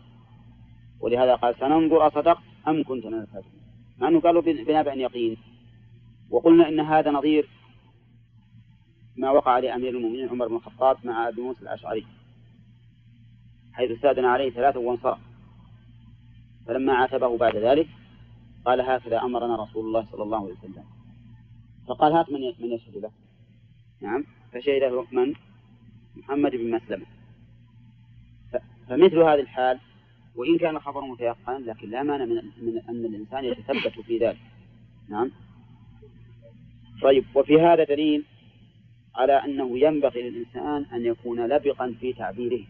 ولهذا 1.00 1.36
قال 1.36 1.56
سننظر 1.60 2.08
أصدقت 2.08 2.44
أم 2.68 2.84
كنت 2.84 3.06
من 3.06 3.14
الكاذبين 3.14 3.62
مع 3.98 4.08
أنه 4.08 4.20
قالوا 4.20 4.42
بنبأ 4.42 4.94
يقين. 4.94 5.38
وقلنا 6.30 6.70
إن 6.70 6.80
هذا 6.80 7.12
نظير 7.12 7.48
ما 9.16 9.32
وقع 9.32 9.60
لأمير 9.60 9.90
المؤمنين 9.90 10.30
عمر 10.30 10.48
بن 10.48 10.56
الخطاب 10.56 10.98
مع 11.04 11.28
أبي 11.28 11.42
موسى 11.42 11.62
الأشعري 11.62 12.06
حيث 13.74 13.92
استأذن 13.92 14.26
عليه 14.26 14.52
ثلاثة 14.52 14.80
وانصرف. 14.80 15.20
فلما 16.68 16.94
عاتبه 16.94 17.38
بعد 17.38 17.56
ذلك 17.56 17.88
قال 18.66 18.82
هكذا 18.82 19.22
أمرنا 19.22 19.56
رسول 19.56 19.86
الله 19.86 20.08
صلى 20.12 20.24
الله 20.24 20.38
عليه 20.38 20.54
وسلم. 20.54 20.84
فقال 21.88 22.14
هات 22.14 22.30
من 22.30 22.42
من 22.60 22.72
يشهد 22.72 22.98
له. 22.98 23.12
نعم. 24.02 24.26
فشهد 24.54 25.06
من؟ 25.12 25.34
محمد 26.16 26.52
بن 26.52 26.72
مسلمة. 26.72 27.06
فمثل 28.88 29.18
هذه 29.18 29.40
الحال 29.40 29.80
وإن 30.36 30.58
كان 30.58 30.76
الخبر 30.76 31.02
متيقنا 31.02 31.58
لكن 31.58 31.90
لا 31.90 32.04
مانع 32.04 32.26
من, 32.26 32.36
من 32.36 32.82
أن 32.90 33.06
الإنسان 33.06 33.46
يتثبت 33.46 34.00
في 34.00 34.18
ذلك. 34.18 34.38
نعم. 35.10 35.32
طيب. 37.02 37.26
وفي 37.36 37.62
هذا 37.62 37.84
دليل 37.84 38.26
على 39.16 39.34
أنه 39.34 39.80
ينبغي 39.80 40.30
للإنسان 40.30 40.86
أن 40.94 41.06
يكون 41.06 41.48
لبقا 41.48 41.96
في 42.00 42.14
تعبيره 42.14 42.64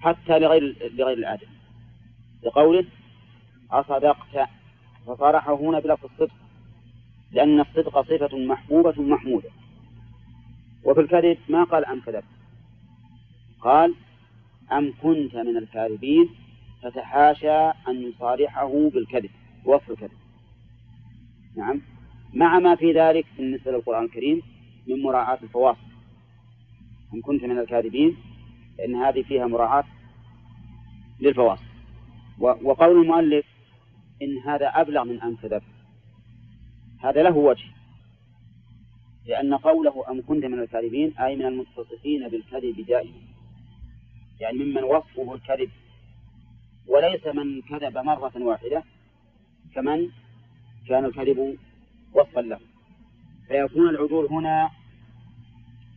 حتى 0.00 0.38
لغير 0.38 0.90
لغير 0.94 1.18
الآدم. 1.18 1.46
لقوله 2.42 2.86
أصدقت 3.70 4.48
فصرحه 5.06 5.54
هنا 5.54 5.80
بلفظ 5.80 6.04
الصدق 6.04 6.34
لأن 7.32 7.60
الصدق 7.60 8.00
صفة 8.00 8.38
محبوبة 8.38 9.02
محمودة. 9.02 9.50
وفي 10.84 11.00
الكذب 11.00 11.38
ما 11.48 11.64
قال 11.64 11.84
أم 11.84 12.00
كذب 12.00 12.24
قال 13.60 13.94
أم 14.72 14.92
كنت 15.02 15.36
من 15.36 15.56
الكاذبين 15.56 16.28
فتحاشى 16.82 17.70
أن 17.88 18.02
يصارحه 18.02 18.90
بالكذب 18.90 19.30
وصف 19.64 19.90
الكذب. 19.90 20.18
نعم. 21.56 21.80
مع 22.34 22.58
ما 22.58 22.74
في 22.74 22.92
ذلك 22.92 23.26
بالنسبة 23.38 23.70
للقرآن 23.72 24.04
الكريم 24.04 24.42
من 24.86 25.02
مراعاة 25.02 25.38
الفواصل. 25.42 25.86
إن 27.14 27.20
كنت 27.20 27.44
من 27.44 27.58
الكاذبين 27.58 28.16
فإن 28.78 28.94
هذه 28.94 29.22
فيها 29.22 29.46
مراعاة 29.46 29.84
للفواصل. 31.20 31.64
وقول 32.38 33.00
المؤلف 33.02 33.53
إن 34.22 34.38
هذا 34.38 34.68
أبلغ 34.68 35.04
من 35.04 35.20
أن 35.22 35.36
كذب 35.36 35.62
هذا 37.00 37.22
له 37.22 37.36
وجه. 37.36 37.64
لأن 39.26 39.54
قوله 39.54 40.10
أم 40.10 40.22
كنت 40.22 40.44
من 40.44 40.58
الكاذبين 40.58 41.18
أي 41.18 41.36
من 41.36 41.46
المتصفين 41.46 42.28
بالكذب 42.28 42.86
دائما 42.86 43.20
يعني 44.40 44.58
ممن 44.58 44.84
وصفه 44.84 45.34
الكذب. 45.34 45.70
وليس 46.86 47.26
من 47.26 47.62
كذب 47.62 47.98
مرة 47.98 48.32
واحدة 48.36 48.84
كمن 49.74 50.08
كان 50.88 51.04
الكذب 51.04 51.58
وصفا 52.14 52.40
له. 52.40 52.60
فيكون 53.48 53.88
العدول 53.88 54.26
هنا 54.26 54.70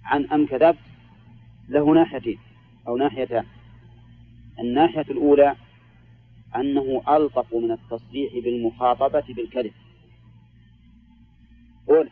عن 0.03 0.25
أم 0.25 0.45
كذبت 0.45 0.77
له 1.69 1.93
ناحيتين 1.93 2.39
أو 2.87 2.97
ناحيتان. 2.97 3.45
الناحية 4.59 5.01
الأولى 5.01 5.55
أنه 6.59 7.01
ألطف 7.09 7.53
من 7.55 7.71
التصريح 7.71 8.33
بالمخاطبة 8.33 9.23
بالكذب 9.29 9.73
قول 11.87 12.09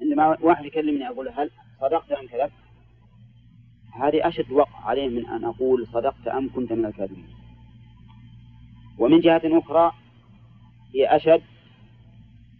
عندما 0.00 0.36
واحد 0.40 0.64
يكلمني 0.64 1.08
أقول 1.08 1.28
هل 1.28 1.50
صدقت 1.80 2.12
أم 2.12 2.26
كذبت؟ 2.26 2.52
هذه 3.92 4.28
أشد 4.28 4.52
وقع 4.52 4.80
عليه 4.84 5.08
من 5.08 5.26
أن 5.26 5.44
أقول 5.44 5.86
صدقت 5.86 6.28
أم 6.28 6.50
كنت 6.54 6.72
من 6.72 6.84
الكاذبين. 6.84 7.28
ومن 8.98 9.20
جهة 9.20 9.42
أخرى 9.44 9.92
هي 10.94 11.16
أشد 11.16 11.42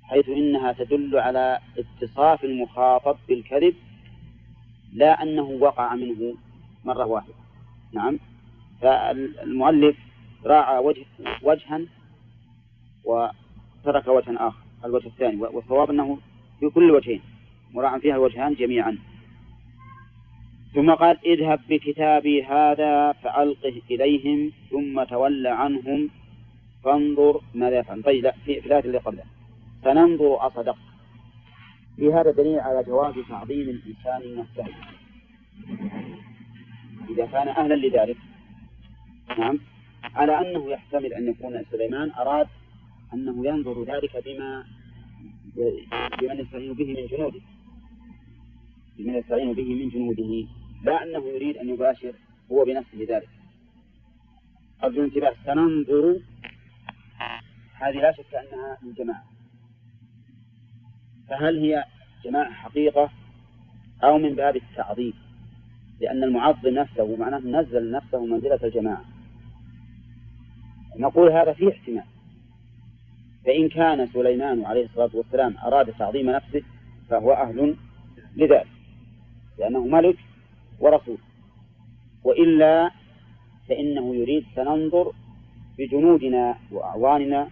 حيث 0.02 0.28
إنها 0.28 0.72
تدل 0.72 1.18
على 1.18 1.60
اتصاف 1.78 2.44
المخاطب 2.44 3.16
بالكذب 3.28 3.75
لا 4.92 5.22
أنه 5.22 5.42
وقع 5.42 5.94
منه 5.94 6.34
مرة 6.84 7.06
واحدة. 7.06 7.34
نعم 7.92 8.18
فالمؤلف 8.80 10.05
راعى 10.46 10.78
وجه 10.78 11.04
وجها 11.42 11.80
وترك 13.04 14.08
وجها 14.08 14.48
آخر 14.48 14.62
الوجه 14.84 15.06
الثاني. 15.06 15.36
والصواب 15.36 15.90
أنه 15.90 16.18
في 16.60 16.68
كل 16.68 16.90
وجهين 16.90 17.20
مراعى 17.74 18.00
فيها 18.00 18.14
الوجهان 18.14 18.54
جميعا. 18.54 18.98
ثم 20.74 20.94
قال 20.94 21.18
اذهب 21.26 21.60
بكتابي 21.68 22.44
هذا 22.44 23.12
فألقه 23.12 23.82
إليهم 23.90 24.52
ثم 24.70 25.04
تول 25.04 25.46
عنهم 25.46 26.10
فانظر 26.84 27.40
ماذا 27.54 27.78
يفعل 27.78 28.02
طيب 28.02 28.24
لا 28.24 28.34
في 28.44 28.58
الآية 28.58 28.84
اللي 28.84 28.98
قبلها. 28.98 29.26
فننظر 29.84 30.46
أصدقت 30.46 30.86
في 31.96 32.12
هذا 32.12 32.30
دليل 32.30 32.60
على 32.60 32.84
جواز 32.84 33.14
تعظيم 33.28 33.68
الإنسان 33.68 34.36
نفسه 34.36 34.74
إذا 37.10 37.26
كان 37.26 37.48
أهلا 37.48 37.74
لذلك 37.74 38.16
نعم 39.38 39.58
على 40.16 40.40
أنه 40.40 40.70
يحتمل 40.70 41.12
أن 41.14 41.28
يكون 41.28 41.64
سليمان 41.70 42.11
أراد 42.11 42.46
أنه 43.14 43.46
ينظر 43.46 43.85
ذلك 43.85 44.25
بما 44.25 44.64
بمن 46.20 46.40
يستعين 46.40 46.73
به 46.73 46.87
من 46.87 47.06
جنوده. 47.06 47.40
بمن 48.99 49.14
يستعين 49.14 49.52
به 49.52 49.75
من 49.75 49.88
جنوده. 49.88 50.49
لا 50.85 51.02
أنه 51.02 51.28
يريد 51.28 51.56
أن 51.56 51.68
يباشر 51.68 52.12
هو 52.52 52.64
بنفسه 52.64 52.99
ذلك. 53.08 53.28
أرجو 54.85 55.04
انتباه 55.04 55.34
سننظر. 55.47 56.21
هذه 57.75 57.97
لا 57.97 58.12
شك 58.12 58.34
أنها 58.34 58.78
من 58.82 58.93
جماعة. 58.93 59.25
فهل 61.28 61.58
هي 61.58 61.84
جماعة 62.25 62.52
حقيقة 62.52 63.10
أو 64.04 64.19
من 64.19 64.34
باب 64.34 64.56
التعظيم؟ 64.56 65.14
لأن 66.00 66.25
المعظم 66.25 66.69
نفسه 66.69 67.17
معناه 67.17 67.38
نزل 67.38 67.90
نفسه 67.90 68.26
منزلة 68.26 68.60
الجماعة. 68.64 69.15
نقول 70.99 71.32
هذا 71.32 71.52
فيه 71.52 71.69
احتمال. 71.69 72.04
فإن 73.47 73.69
كان 73.69 74.06
سليمان 74.06 74.65
عليه 74.65 74.85
الصلاة 74.85 75.11
والسلام 75.15 75.54
أراد 75.65 75.93
تعظيم 75.99 76.30
نفسه 76.30 76.63
فهو 77.11 77.32
أهل 77.32 77.76
لذلك 78.37 78.67
لأنه 79.59 79.87
ملك 79.87 80.17
ورسول. 80.80 81.19
وإلا 82.25 82.91
فإنه 83.69 84.15
يريد 84.15 84.45
سننظر 84.54 85.13
بجنودنا 85.78 86.59
وأعواننا 86.73 87.49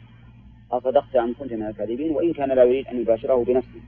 أصدقت 0.72 1.16
أم 1.16 1.34
كنت 1.38 1.52
من 1.52 1.66
الكاذبين؟ 1.66 2.10
وإن 2.10 2.32
كان 2.32 2.48
لا 2.48 2.64
يريد 2.64 2.86
أن 2.86 3.00
يباشره 3.00 3.44
بنفسه. 3.44 3.80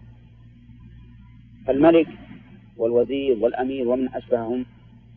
فالملك 1.66 2.08
والوزير 2.76 3.36
والأمير 3.40 3.88
ومن 3.88 4.08
أشبههم 4.14 4.66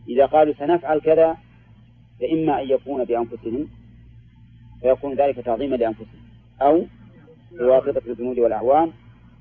إذا 0.09 0.25
قالوا 0.25 0.53
سنفعل 0.53 0.99
كذا 0.99 1.37
فإما 2.19 2.61
أن 2.61 2.69
يكون 2.69 3.03
بأنفسهم 3.03 3.67
فيكون 4.81 5.13
ذلك 5.13 5.35
تعظيما 5.35 5.75
لأنفسهم 5.75 6.21
أو 6.61 6.85
بواسطة 7.51 8.01
الجنود 8.07 8.39
والأعوان 8.39 8.91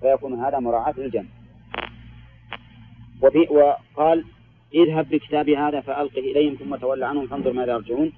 فيكون 0.00 0.44
هذا 0.44 0.58
مراعاة 0.58 0.94
للجنة 0.98 1.28
وفي 3.22 3.38
وقال 3.38 4.24
اذهب 4.74 5.08
بكتابي 5.08 5.56
هذا 5.56 5.80
فألقه 5.80 6.18
إليهم 6.18 6.54
ثم 6.54 6.76
تولى 6.76 7.06
عنهم 7.06 7.26
فانظر 7.26 7.52
ماذا 7.52 7.72
يرجعون. 7.72 8.12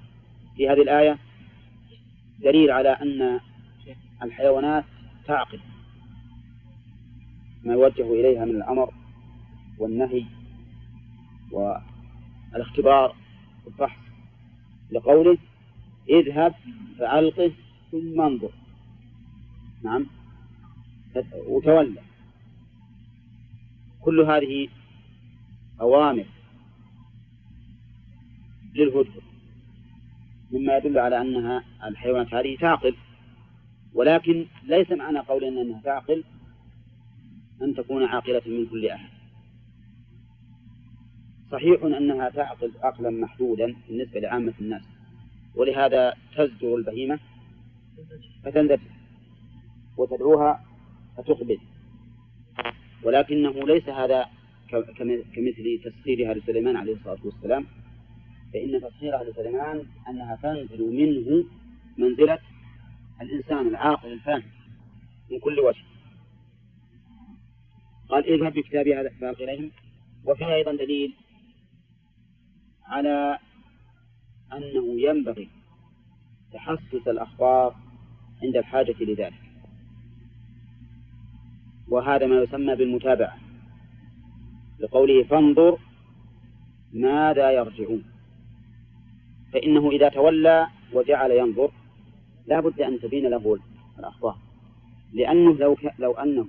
في 0.57 0.69
هذه 0.69 0.81
الآية 0.81 1.17
دليل 2.39 2.71
على 2.71 2.89
أن 2.89 3.39
الحيوانات 4.23 4.83
تعقل 5.27 5.59
ما 7.63 7.73
يوجه 7.73 8.13
إليها 8.13 8.45
من 8.45 8.55
الأمر 8.55 8.93
والنهي 9.79 10.25
والإختبار 11.51 13.15
والفحص 13.65 13.99
لقوله 14.91 15.37
اذهب 16.09 16.53
فألقه 16.99 17.51
ثم 17.91 18.21
انظر. 18.21 18.51
نعم. 19.83 20.05
وتولى. 21.47 22.01
كل 24.01 24.21
هذه 24.21 24.67
أوامر 25.81 26.25
للهدهد. 28.75 29.21
مما 30.51 30.77
يدل 30.77 30.97
على 30.99 31.21
أنها 31.21 31.63
الحيوانات 31.83 32.33
هذه 32.33 32.57
تعقل. 32.57 32.95
ولكن 33.93 34.45
ليس 34.63 34.91
معنى 34.91 35.19
قولنا 35.19 35.61
أنها 35.61 35.81
تعقل 35.81 36.23
أن 37.61 37.75
تكون 37.75 38.03
عاقلة 38.03 38.41
من 38.45 38.65
كل 38.65 38.87
أحد. 38.87 39.09
صحيح 41.51 41.83
أنها 41.83 42.29
تعقل 42.29 42.71
عقلا 42.83 43.09
محدودا 43.09 43.75
بالنسبة 43.87 44.19
لعامة 44.19 44.53
الناس. 44.61 44.90
ولهذا 45.55 46.13
تزجر 46.35 46.75
البهيمة 46.75 47.19
فتندفع 48.43 48.91
وتدعوها 49.97 50.65
فتقبل. 51.17 51.59
ولكنه 53.03 53.67
ليس 53.67 53.89
هذا 53.89 54.25
كمثل 55.35 55.81
تسخيرها 55.83 56.33
لسليمان 56.33 56.75
عليه 56.75 56.93
الصلاة 56.93 57.19
والسلام 57.25 57.65
فإن 58.53 58.81
تسخيرها 58.81 59.23
لسليمان 59.23 59.83
أنها 60.09 60.35
تنزل 60.43 60.81
منه 60.81 61.45
منزلة 61.97 62.39
الإنسان 63.21 63.67
العاقل 63.67 64.11
الفاهم 64.11 64.43
من 65.31 65.39
كل 65.39 65.59
وجه. 65.59 65.83
قال 68.09 68.25
اذهب 68.25 68.53
بكتابي 68.53 68.95
هذا 68.95 69.09
فألق 69.09 69.41
إليهم 69.41 69.71
وفيه 70.25 70.53
أيضا 70.55 70.71
دليل 70.71 71.13
على 72.85 73.39
أنه 74.53 75.01
ينبغي 75.01 75.49
تحسس 76.53 77.07
الأخبار 77.07 77.75
عند 78.43 78.57
الحاجة 78.57 78.95
لذلك. 78.99 79.41
وهذا 81.87 82.27
ما 82.27 82.41
يسمى 82.41 82.75
بالمتابعة. 82.75 83.37
لقوله 84.79 85.23
فانظر 85.23 85.77
ماذا 86.93 87.51
يرجعون. 87.51 88.03
فإنه 89.53 89.91
إذا 89.91 90.09
تولى 90.09 90.67
وجعل 90.93 91.31
ينظر 91.31 91.71
لا 92.47 92.59
بد 92.59 92.81
أن 92.81 92.99
تبين 92.99 93.27
له 93.27 93.59
الأخبار. 93.99 94.37
لأنه 95.13 95.53
لو, 95.53 95.75
ك... 95.75 95.93
لو 95.99 96.11
أنه 96.11 96.47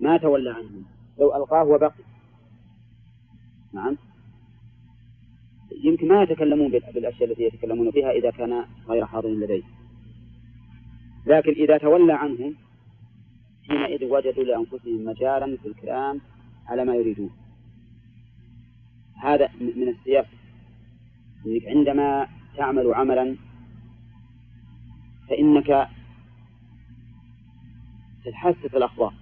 ما 0.00 0.16
تولى 0.16 0.50
عنهم 0.50 0.84
لو 1.18 1.36
ألقاه 1.36 1.64
وبقي. 1.64 2.04
نعم؟ 3.72 3.96
يمكن 5.84 6.08
ما 6.08 6.22
يتكلمون 6.22 6.68
بالأشياء 6.68 7.30
التي 7.30 7.42
يتكلمون 7.42 7.90
بها 7.90 8.10
إذا 8.10 8.30
كان 8.30 8.64
غير 8.88 9.06
حاضر 9.06 9.28
لديه. 9.28 9.62
لكن 11.26 11.52
إذا 11.52 11.78
تولى 11.78 12.12
عنهم 12.12 12.54
حينئذ 13.68 14.04
وجدوا 14.04 14.44
لأنفسهم 14.44 15.04
مجالا 15.04 15.56
في 15.56 15.68
الكلام 15.68 16.20
على 16.66 16.84
ما 16.84 16.94
يريدون. 16.94 17.30
هذا 19.22 19.48
من 19.60 19.88
السياق. 19.88 20.26
عندما 21.66 22.28
تعمل 22.56 22.94
عملا 22.94 23.36
فإنك 25.28 25.88
تتحسس 28.24 28.74
الأخبار. 28.74 29.14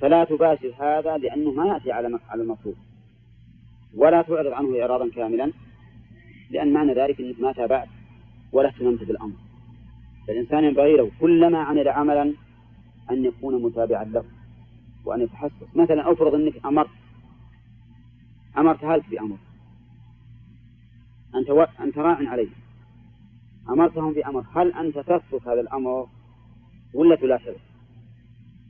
فلا 0.00 0.24
تباشر 0.24 0.72
هذا 0.78 1.16
لأنه 1.16 1.50
ما 1.50 1.66
يأتي 1.66 1.92
على 1.92 2.18
المطلوب. 2.34 2.76
ولا 3.96 4.22
تعرض 4.22 4.52
عنه 4.52 4.80
إعراضا 4.80 5.10
كاملا 5.10 5.52
لأن 6.50 6.72
معنى 6.72 6.94
ذلك 6.94 7.20
أنك 7.20 7.40
ما 7.40 7.52
تابعت 7.52 7.88
ولا 8.52 8.68
اهتممت 8.68 9.04
بالأمر. 9.04 9.34
فالإنسان 10.26 10.64
ينبغي 10.64 10.96
له 10.96 11.10
كلما 11.20 11.58
عمل 11.58 11.88
عملا 11.88 12.34
أن 13.10 13.24
يكون 13.24 13.62
متابعا 13.62 14.04
له 14.04 14.24
وأن 15.04 15.20
يتحسس. 15.20 15.76
مثلا 15.76 16.12
أفرض 16.12 16.34
أنك 16.34 16.66
أمرت 16.66 16.90
أمرت 18.58 18.84
هالك 18.84 19.10
بأمر. 19.10 19.36
أنت 21.34 21.50
و... 21.50 21.62
أنت 21.62 21.98
راع 21.98 22.18
عليه. 22.28 22.48
أمرتهم 23.68 24.12
بأمر. 24.12 24.44
هل 24.54 24.72
أنت 24.72 24.98
تترك 24.98 25.46
هذا 25.46 25.60
الأمر 25.60 26.06
ولا 26.94 27.16
تلاحظه؟ 27.16 27.56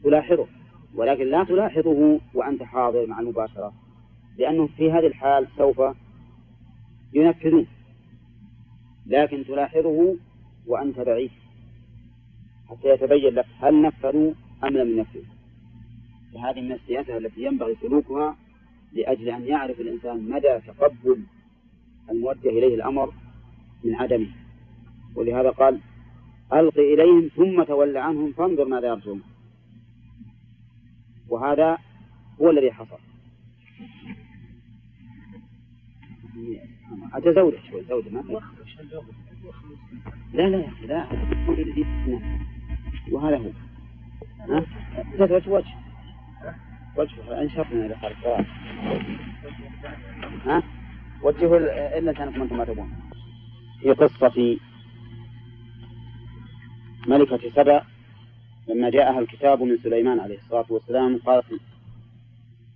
تلاحظه 0.04 0.46
ولكن 0.94 1.24
لا 1.24 1.44
تلاحظه 1.44 2.20
وأنت 2.34 2.62
حاضر 2.62 3.06
مع 3.06 3.20
المباشرة. 3.20 3.81
لأنه 4.38 4.66
في 4.66 4.92
هذه 4.92 5.06
الحال 5.06 5.48
سوف 5.56 5.82
ينفذون 7.14 7.66
لكن 9.06 9.44
تلاحظه 9.44 10.16
وأنت 10.66 11.00
بعيد 11.00 11.30
حتى 12.70 12.88
يتبين 12.88 13.34
لك 13.34 13.46
هل 13.60 13.82
نفذوا 13.82 14.32
أم 14.64 14.76
لم 14.76 14.98
ينفذوا. 14.98 15.34
فهذه 16.34 16.60
من 16.60 16.72
السياسة 16.72 17.16
التي 17.16 17.42
ينبغي 17.42 17.76
سلوكها 17.80 18.36
لأجل 18.92 19.28
أن 19.28 19.44
يعرف 19.44 19.80
الإنسان 19.80 20.28
مدى 20.28 20.58
تقبل 20.66 21.22
الموجه 22.10 22.48
إليه 22.48 22.74
الأمر 22.74 23.12
من 23.84 23.94
عدمه. 23.94 24.28
ولهذا 25.14 25.50
قال 25.50 25.80
ألق 26.52 26.78
إليهم 26.78 27.28
ثم 27.36 27.62
تول 27.62 27.96
عنهم 27.96 28.32
فانظر 28.32 28.64
ماذا 28.64 28.88
يرجون. 28.88 29.22
وهذا 31.28 31.78
هو 32.40 32.50
الذي 32.50 32.72
حصل. 32.72 33.11
أتى 37.14 37.32
زوجة 37.34 37.56
شوي 37.70 37.82
زوجة 37.84 38.08
ما 38.10 38.40
لا 40.34 40.42
لا 40.48 40.58
يا 40.58 40.68
أخي 40.68 40.86
لا. 40.86 41.06
وهذا 43.10 43.36
هو. 43.36 43.50
ها؟ 44.40 44.66
وجه 45.20 45.50
وجه. 45.50 45.74
وجه 46.96 47.42
انشطنا 47.42 47.86
إذا 47.86 47.96
خرج 47.96 48.44
ها؟ 50.46 50.62
وجهوا 51.22 51.98
إلا 51.98 52.12
كانكم 52.12 52.42
أنتم 52.42 52.56
ما 52.56 52.64
تبون 52.64 52.92
في 53.80 53.90
قصة 53.92 54.58
ملكة 57.06 57.50
سبأ 57.50 57.82
لما 58.68 58.90
جاءها 58.90 59.18
الكتاب 59.18 59.62
من 59.62 59.78
سليمان 59.78 60.20
عليه 60.20 60.38
الصلاة 60.38 60.66
والسلام 60.70 61.18
قالت 61.18 61.60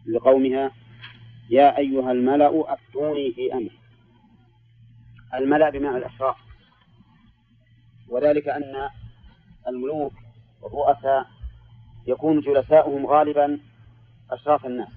لقومها 0.06 0.70
يا 1.50 1.78
أيها 1.78 2.12
الملأ 2.12 2.72
أفتوني 2.72 3.32
في 3.32 3.52
أمر 3.52 3.70
الملأ 5.34 5.70
بمعنى 5.70 5.96
الأشراف 5.96 6.36
وذلك 8.08 8.48
أن 8.48 8.88
الملوك 9.68 10.12
والرؤساء 10.62 11.26
يكون 12.06 12.40
جلساؤهم 12.40 13.06
غالبا 13.06 13.60
أشراف 14.30 14.66
الناس. 14.66 14.88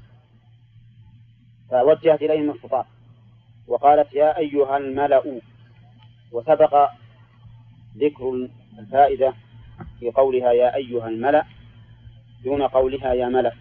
فوجهت 1.70 2.22
إليهم 2.22 2.50
الخطاب 2.50 2.86
وقالت 3.68 4.14
يا 4.14 4.38
أيها 4.38 4.78
الملأ 4.78 5.42
وسبق 6.32 6.90
ذكر 7.98 8.50
الفائدة 8.80 9.34
في 10.00 10.12
قولها 10.12 10.52
يا 10.52 10.76
أيها 10.76 11.08
الملأ 11.08 11.46
دون 12.44 12.62
قولها 12.62 13.14
يا 13.14 13.28
ملأ 13.28 13.52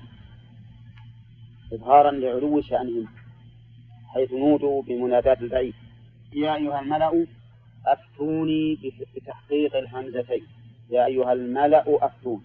إظهارا 1.73 2.11
لعلو 2.11 2.61
شأنهم 2.61 3.09
حيث 4.15 4.33
نودوا 4.33 4.83
بمناداة 4.83 5.37
البعيد 5.41 5.75
يا 6.33 6.57
أيها 6.57 6.81
الملأ 6.81 7.27
أفتوني 7.87 8.79
بتحقيق 9.17 9.77
الهمزتين. 9.77 10.47
يا 10.91 11.07
أيها 11.07 11.33
الملأ 11.33 11.85
أفتون 12.07 12.45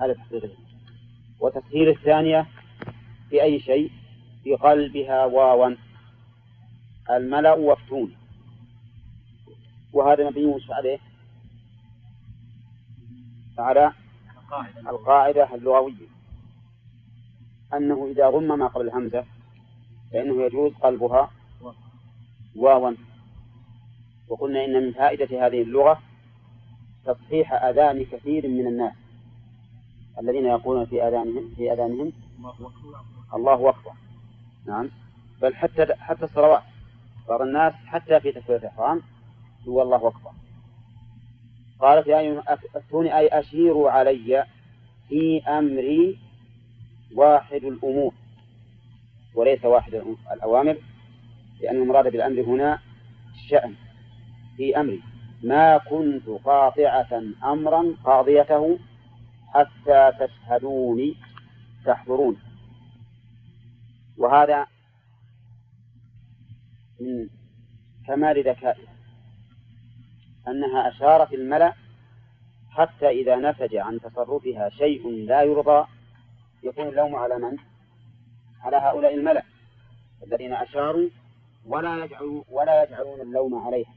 هذا 0.00 0.12
تحقيق 0.12 0.50
وتسهيل 1.40 1.88
الثانية 1.88 2.46
في 3.30 3.42
أي 3.42 3.60
شيء؟ 3.60 3.90
في 4.44 4.54
قلبها 4.54 5.24
واوا. 5.24 5.76
الملأ 7.10 7.52
وفتون 7.52 8.16
وهذا 9.92 10.30
مبني 10.30 10.44
وش 10.46 10.70
عليه؟ 10.70 10.98
على 13.58 13.92
القاعدة 14.88 15.54
اللغوية. 15.54 16.12
أنه 17.74 18.06
إذا 18.10 18.30
ضم 18.30 18.58
ما 18.58 18.66
قبل 18.66 18.86
الهمزة 18.86 19.24
فإنه 20.12 20.42
يجوز 20.42 20.72
قلبها 20.72 21.30
واوا 22.56 22.94
وقلنا 24.28 24.64
إن 24.64 24.82
من 24.86 24.92
فائدة 24.92 25.46
هذه 25.46 25.62
اللغة 25.62 25.98
تصحيح 27.04 27.52
أذان 27.52 28.04
كثير 28.04 28.48
من 28.48 28.66
الناس 28.66 28.92
الذين 30.18 30.46
يقولون 30.46 30.84
في 30.84 31.08
آذانهم 31.08 31.54
في 31.56 31.72
آذانهم 31.72 32.12
الله 33.34 33.68
أكبر. 33.68 33.92
نعم. 34.66 34.90
بل 35.42 35.54
حتى 35.54 35.86
حتى 35.94 36.24
الصلوات. 36.24 36.62
بعض 37.28 37.42
الناس 37.42 37.72
حتى 37.72 38.20
في 38.20 38.32
تكبيرة 38.32 38.58
الإحرام 38.58 39.02
هو 39.68 39.82
الله 39.82 40.08
أكبر. 40.08 40.30
قالت 41.80 42.06
يا 42.06 42.42
أفتوني 42.76 43.18
أي 43.18 43.28
أشيروا 43.28 43.90
علي 43.90 44.44
في 45.08 45.42
أمري 45.48 46.18
واحد 47.14 47.64
الأمور 47.64 48.14
وليس 49.34 49.64
واحد 49.64 49.94
الأوامر 50.32 50.76
لأن 51.60 51.82
المراد 51.82 52.04
بالأمر 52.12 52.40
هنا 52.40 52.78
الشأن 53.34 53.74
في 54.56 54.80
أمري. 54.80 55.02
ما 55.42 55.78
كنت 55.78 56.28
قاطعة 56.28 57.22
أمرا 57.44 57.94
قاضيته 58.04 58.78
حتى 59.54 60.12
تشهدوني 60.20 61.16
تحضرون. 61.84 62.36
وهذا 64.18 64.66
من 67.00 67.28
كمال 68.06 68.48
ذكائها 68.48 68.92
أنها 70.48 70.88
أشارت 70.88 71.32
الملأ 71.34 71.72
حتى 72.70 73.08
إذا 73.08 73.36
نتج 73.36 73.76
عن 73.76 74.00
تصرفها 74.00 74.68
شيء 74.68 75.10
لا 75.10 75.42
يرضى 75.42 75.86
يكون 76.62 76.88
اللوم 76.88 77.14
على 77.14 77.38
من؟ 77.38 77.56
على 78.60 78.76
هؤلاء 78.76 79.14
الملأ 79.14 79.42
الذين 80.26 80.52
أشاروا 80.52 81.08
ولا 81.66 82.04
يجعلون 82.04 82.44
ولا 82.50 82.82
يجعلون 82.82 83.20
اللوم 83.20 83.54
عليها 83.66 83.94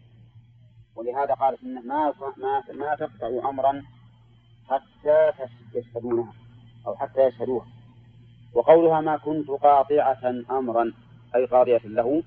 ولهذا 0.96 1.34
قالت 1.34 1.64
إنه 1.64 1.82
ما 1.82 2.14
ما 2.38 2.64
ما 2.74 2.96
تقطع 2.96 3.50
أمرا 3.50 3.84
حتى 4.70 5.32
يشهدونها 5.76 6.34
أو 6.88 6.96
حتى 6.96 7.28
يشهدوها. 7.28 7.68
وقولها 8.54 9.02
ما 9.02 9.18
كنت 9.18 9.48
قاطعة 9.48 10.44
أمرا 10.52 10.94
أي 11.36 11.46
قاضية 11.46 11.82
له. 11.86 12.24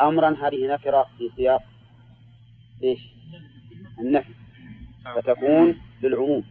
أمرا 0.00 0.30
هذه 0.30 0.66
نكرة 0.66 1.06
في 1.18 1.30
سياق 1.36 1.62
إيش؟ 2.82 3.00
النفي 3.98 4.34
فتكون 5.16 5.80
للعموم. 6.02 6.44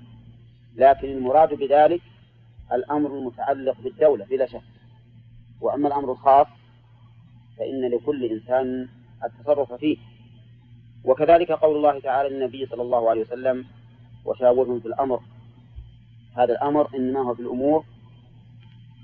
لكن 0.75 1.07
المراد 1.07 1.53
بذلك 1.53 2.01
الأمر 2.73 3.17
المتعلق 3.17 3.81
بالدولة 3.81 4.25
بلا 4.25 4.45
شك. 4.45 4.61
وأما 5.61 5.87
الأمر 5.87 6.11
الخاص 6.11 6.47
فإن 7.57 7.91
لكل 7.91 8.25
إنسان 8.25 8.87
التصرف 9.23 9.73
فيه. 9.73 9.97
وكذلك 11.03 11.51
قول 11.51 11.77
الله 11.77 11.99
تعالى 11.99 12.29
للنبي 12.29 12.65
صلى 12.65 12.81
الله 12.81 13.09
عليه 13.09 13.21
وسلم 13.21 13.65
وشاورهم 14.25 14.79
في 14.79 14.85
الأمر. 14.85 15.19
هذا 16.35 16.53
الأمر 16.53 16.95
إنما 16.95 17.21
هو 17.21 17.35
في 17.35 17.41
الأمور 17.41 17.85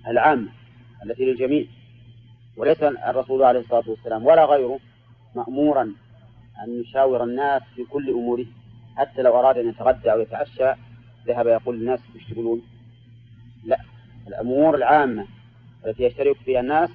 العامة 0.08 0.52
التي 1.06 1.26
للجميع. 1.26 1.66
وليس 2.58 2.84
الرسول 2.84 3.44
عليه 3.44 3.60
الصلاة 3.60 3.90
والسلام 3.90 4.26
ولا 4.26 4.46
غيره 4.46 4.80
مأمورا 5.36 5.96
أن 6.64 6.82
يشاور 6.82 7.24
الناس 7.24 7.62
في 7.76 7.84
كل 7.84 8.10
أموره. 8.10 8.46
حتى 8.98 9.22
لو 9.22 9.40
أراد 9.40 9.58
أن 9.58 9.70
يتغدى 9.70 10.12
أو 10.12 10.20
يتعشى 10.20 10.74
ذهب 11.28 11.48
يقول 11.48 11.80
للناس 11.80 12.00
إيش 12.16 12.30
تقولون؟ 12.30 12.62
لا 13.64 13.80
الأمور 14.28 14.76
العامة 14.76 15.28
التي 15.86 16.04
يشترك 16.04 16.38
فيها 16.38 16.60
الناس 16.60 16.90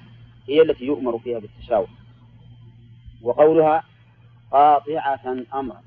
هي 0.47 0.61
التي 0.61 0.85
يؤمر 0.85 1.19
فيها 1.19 1.39
بالتشاور. 1.39 1.87
وقولها 3.21 3.83
قاطعة 4.51 5.45
أمرا. 5.53 5.81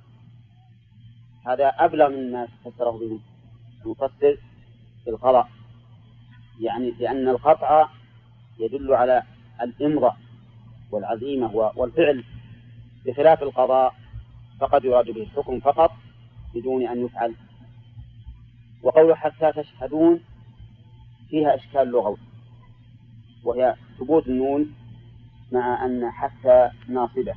هذا 1.46 1.68
أبلغ 1.68 2.08
مما 2.08 2.48
فسره 2.64 2.90
به 2.90 3.20
المفسر 3.84 4.38
في 5.04 5.10
القضاء 5.10 5.48
يعني 6.60 6.90
لأن 6.90 7.28
القطع 7.28 7.88
يدل 8.58 8.94
على 8.94 9.22
الإمضاء 9.62 10.16
والعزيمة 10.90 11.54
والفعل 11.76 12.24
بخلاف 13.06 13.42
القضاء 13.42 13.94
فقد 14.60 14.84
يراد 14.84 15.10
به 15.10 15.22
الحكم 15.22 15.60
فقط 15.60 15.92
بدون 16.54 16.86
أن 16.86 17.04
يفعل. 17.04 17.34
وقول 18.82 19.16
حتى 19.16 19.52
تشهدون 19.52 20.20
فيها 21.30 21.54
إشكال 21.54 21.88
لغوي 21.88 22.16
وهي 23.44 23.76
ثبوت 23.98 24.26
النون 24.28 24.74
مع 25.52 25.84
أن 25.84 26.10
حتى 26.10 26.70
ناصبة 26.88 27.34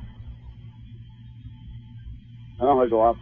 فما 2.58 2.70
هو 2.70 2.82
الجواب؟ 2.82 3.16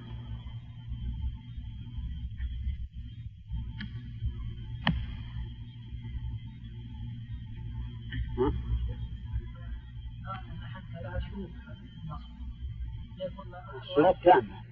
الشروط 13.82 14.16
تامة 14.24 14.62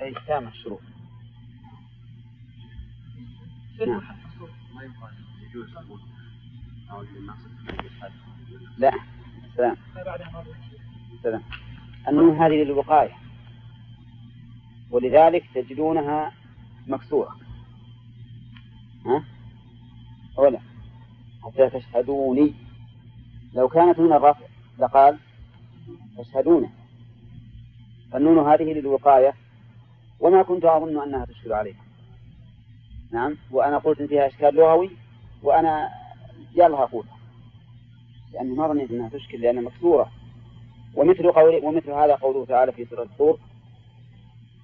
أي 0.00 0.14
تامة 0.26 0.48
الشروط 0.48 0.80
نعم. 3.86 4.29
لا 8.78 8.92
سلام. 9.56 9.76
سلام. 11.22 11.42
النون 12.08 12.36
هذه 12.36 12.64
للوقاية. 12.64 13.12
ولذلك 14.90 15.44
تجدونها 15.54 16.32
مكسورة. 16.86 17.36
ها؟ 19.06 19.24
ولا 20.36 20.60
حتى 21.44 21.70
تشهدوني. 21.70 22.54
لو 23.54 23.68
كانت 23.68 23.98
من 23.98 24.12
الرفع 24.12 24.46
لقال 24.78 25.18
تشهدون. 26.18 26.72
فالنون 28.12 28.38
هذه 28.38 28.72
للوقاية. 28.72 29.34
وما 30.20 30.42
كنت 30.42 30.64
أظن 30.64 31.02
أنها 31.02 31.24
تشكل 31.24 31.52
عليها. 31.52 31.89
نعم. 33.12 33.36
وأنا 33.50 33.78
قلت 33.78 34.02
فيها 34.02 34.26
إشكال 34.26 34.54
لغوي 34.54 34.90
وأنا 35.42 35.90
يلا 36.54 36.82
أقولها 36.82 37.18
لأني 38.32 38.54
ما 38.54 38.68
ظنيت 38.68 38.90
أنها 38.90 39.08
تشكل 39.08 39.40
لأنها 39.40 39.62
مكسورة. 39.62 40.10
ومثل 40.94 41.32
قول 41.32 41.64
ومثل 41.64 41.90
هذا 41.90 42.14
قوله 42.14 42.46
تعالى 42.46 42.72
في 42.72 42.84
سورة 42.84 43.02
الطور 43.02 43.38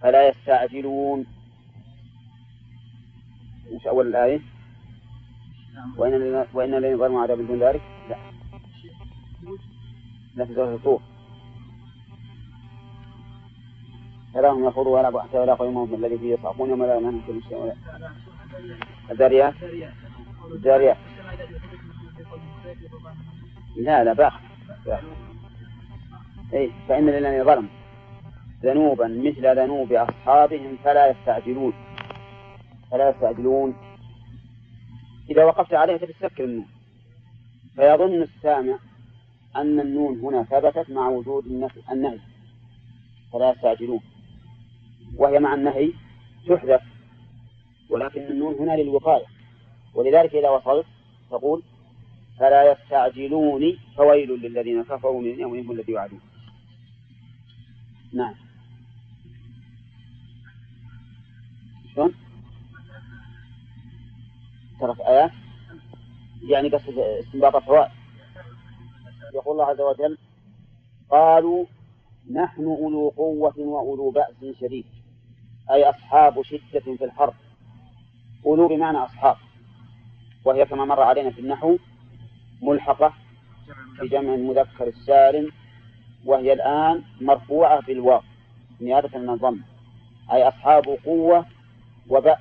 فلا 0.01 0.29
يستعجلون؟ 0.29 1.27
وش 3.73 3.87
أول 3.87 4.07
الآية؟ 4.07 4.41
وإن 5.97 6.47
وإن 6.55 6.75
الذين 6.75 6.99
ظلموا 6.99 7.23
عذاب 7.23 7.47
دون 7.47 7.63
ذلك؟ 7.63 7.83
لا. 8.09 8.17
لا 10.35 10.45
في 10.45 10.55
سورة 10.55 10.75
الطور. 10.75 11.01
تراهم 14.35 14.65
يخوضوا 14.65 14.99
ولا 14.99 15.23
حتى 15.23 15.39
ولا 15.39 15.55
قيمهم 15.55 15.95
الذي 15.95 16.19
فيه 16.19 16.35
يصعقون 16.35 16.71
يوم 16.71 16.85
لا 16.85 16.97
ينام 16.97 17.23
كل 17.27 17.43
شيء. 17.49 17.59
ولا 17.59 17.75
الذاريات 19.11 19.55
الذاريات 20.53 20.97
لا 23.77 24.05
لا 24.05 24.13
باقي 24.13 24.41
اي 26.55 26.71
فإن 26.89 27.09
الذين 27.09 27.45
ظلموا 27.45 27.77
ذنوبا 28.63 29.09
مثل 29.09 29.57
ذنوب 29.59 29.93
أصحابهم 29.93 30.77
فلا 30.85 31.11
يستعجلون. 31.11 31.73
فلا 32.91 33.11
يستعجلون. 33.11 33.77
إذا 35.31 35.45
وقفت 35.45 35.75
عليها 35.75 35.97
تتسكر 35.97 36.45
النون 36.45 36.67
فيظن 37.77 38.23
السامع 38.23 38.79
أن 39.57 39.81
النون 39.81 40.21
هنا 40.21 40.43
ثبتت 40.43 40.91
مع 40.91 41.09
وجود 41.09 41.47
النهي. 41.93 42.21
فلا 43.33 43.51
يستعجلون. 43.51 44.01
وهي 45.17 45.39
مع 45.39 45.55
النهي 45.55 45.93
تحذف 46.49 46.83
ولكن 47.91 48.21
النون 48.21 48.55
هنا 48.55 48.77
للوقاية. 48.77 49.27
ولذلك 49.95 50.35
إذا 50.35 50.51
وصلت 50.51 50.87
تقول 51.31 51.63
فلا 52.39 52.73
يستعجلوني 52.73 53.79
فويل 53.97 54.31
للذين 54.31 54.83
كفروا 54.83 55.21
من 55.21 55.41
يومهم 55.41 55.71
الذي 55.71 55.93
يوعدون 55.93 56.21
نعم. 58.13 58.35
شلون؟ 61.95 62.15
ترك 64.81 65.01
آيات 65.01 65.31
يعني 66.49 66.69
بس 66.69 66.81
استنباط 66.99 67.57
الفوائد. 67.57 67.91
يقول 69.35 69.53
الله 69.53 69.65
عز 69.65 69.81
وجل 69.81 70.19
قالوا 71.11 71.67
نحن 72.31 72.65
أولو 72.65 73.09
قوة 73.09 73.59
وأولو 73.59 74.11
بأس 74.11 74.57
شديد 74.61 74.85
أي 75.71 75.91
أصحاب 75.91 76.43
شدة 76.43 76.81
في 76.81 77.05
الحرب. 77.05 77.35
أولو 78.47 78.69
بمعنى 78.69 78.99
أصحاب. 78.99 79.37
وهي 80.45 80.65
كما 80.65 80.85
مر 80.85 81.01
علينا 81.01 81.31
في 81.31 81.41
النحو 81.41 81.79
ملحقة 82.63 83.13
بجمع 84.01 84.35
المذكر 84.35 84.87
السالم 84.87 85.53
وهي 86.25 86.53
الآن 86.53 87.03
مرفوعة 87.21 87.81
بالواو 87.81 88.21
نيابة 88.81 89.19
من 89.19 89.31
الضم 89.31 89.61
أي 90.33 90.49
أصحاب 90.49 90.85
قوة 91.05 91.47
وبأس. 92.09 92.39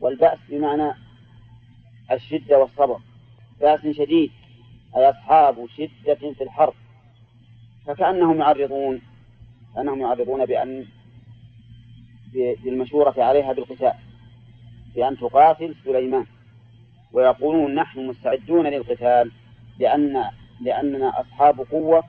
والبأس 0.00 0.38
بمعنى 0.48 0.94
الشدة 2.12 2.58
والصبر. 2.58 3.00
بأس 3.60 3.80
شديد 3.80 4.30
أي 4.96 5.10
أصحاب 5.10 5.66
شدة 5.76 6.14
في 6.14 6.44
الحرب 6.44 6.74
فكأنهم 7.86 8.40
يعرضون 8.40 9.02
أنهم 9.78 10.00
يعرضون 10.00 10.46
بأن 10.46 10.86
بالمشورة 12.34 13.14
عليها 13.18 13.52
بالقتال. 13.52 14.09
بأن 14.94 15.16
تقاتل 15.16 15.74
سليمان. 15.84 16.26
ويقولون 17.12 17.74
نحن 17.74 18.06
مستعدون 18.06 18.66
للقتال 18.66 19.32
لأن 19.78 20.24
لأننا 20.60 21.20
أصحاب 21.20 21.60
قوة 21.60 22.04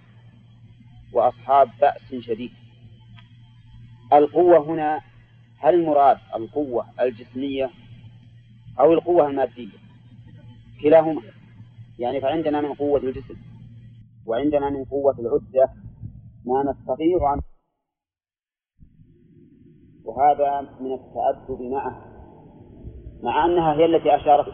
وأصحاب 1.14 1.70
بأس 1.82 2.16
شديد. 2.20 2.52
القوة 4.14 4.58
هنا 4.60 5.02
هل 5.58 5.74
المراد 5.74 6.18
القوة 6.36 6.86
الجسمية 7.02 7.70
أو 8.80 8.94
القوة 8.94 9.28
المادية؟ 9.28 9.78
كلاهما. 10.84 11.22
يعني 12.00 12.22
فعندنا 12.22 12.62
من 12.62 12.74
قوة 12.74 13.00
الجسم 13.00 13.36
وعندنا 14.26 14.70
من 14.70 14.86
قوة 14.86 15.16
العدة. 15.20 15.74
ما 16.46 16.64
نستطيع 16.64 17.34
أن 17.34 17.42
وهذا 20.06 20.62
من 20.80 20.94
التأدب 20.94 21.62
معه. 21.62 22.11
مع 23.24 23.46
أنها 23.46 23.74
هي 23.74 23.86
التي 23.86 24.16
أشارت 24.16 24.46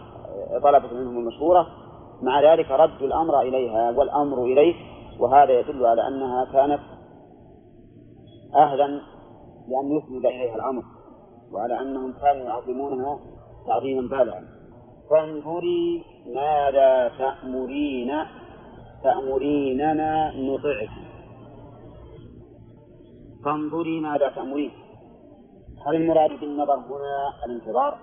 طلبت 0.63 0.93
منهم 0.93 1.17
المشورة. 1.17 1.67
مع 2.21 2.53
ذلك 2.53 2.71
ردوا 2.71 3.07
الأمر 3.07 3.41
إليها 3.41 3.91
والأمر 3.91 4.43
إليه 4.43 4.75
وهذا 5.19 5.59
يدل 5.59 5.85
على 5.85 6.07
أنها 6.07 6.45
كانت 6.45 6.79
أهلا 8.55 8.87
لأن 9.67 9.91
يسند 9.97 10.25
إليها 10.25 10.55
الأمر 10.55 10.83
وعلى 11.51 11.81
أنهم 11.81 12.13
كانوا 12.13 12.45
يعظمونها 12.45 13.19
تعظيما 13.67 14.01
بالغا. 14.01 14.43
فانظري 15.09 16.03
ماذا 16.35 17.11
تأمرين 17.17 18.11
تأمريننا 19.03 20.31
نطعك. 20.35 20.89
فانظري 23.45 23.99
ماذا 23.99 24.29
تأمرين. 24.29 24.71
هل 25.87 25.95
المراد 25.95 26.39
بالنظر 26.39 26.75
هنا 26.75 27.45
الانتظار؟ 27.45 27.97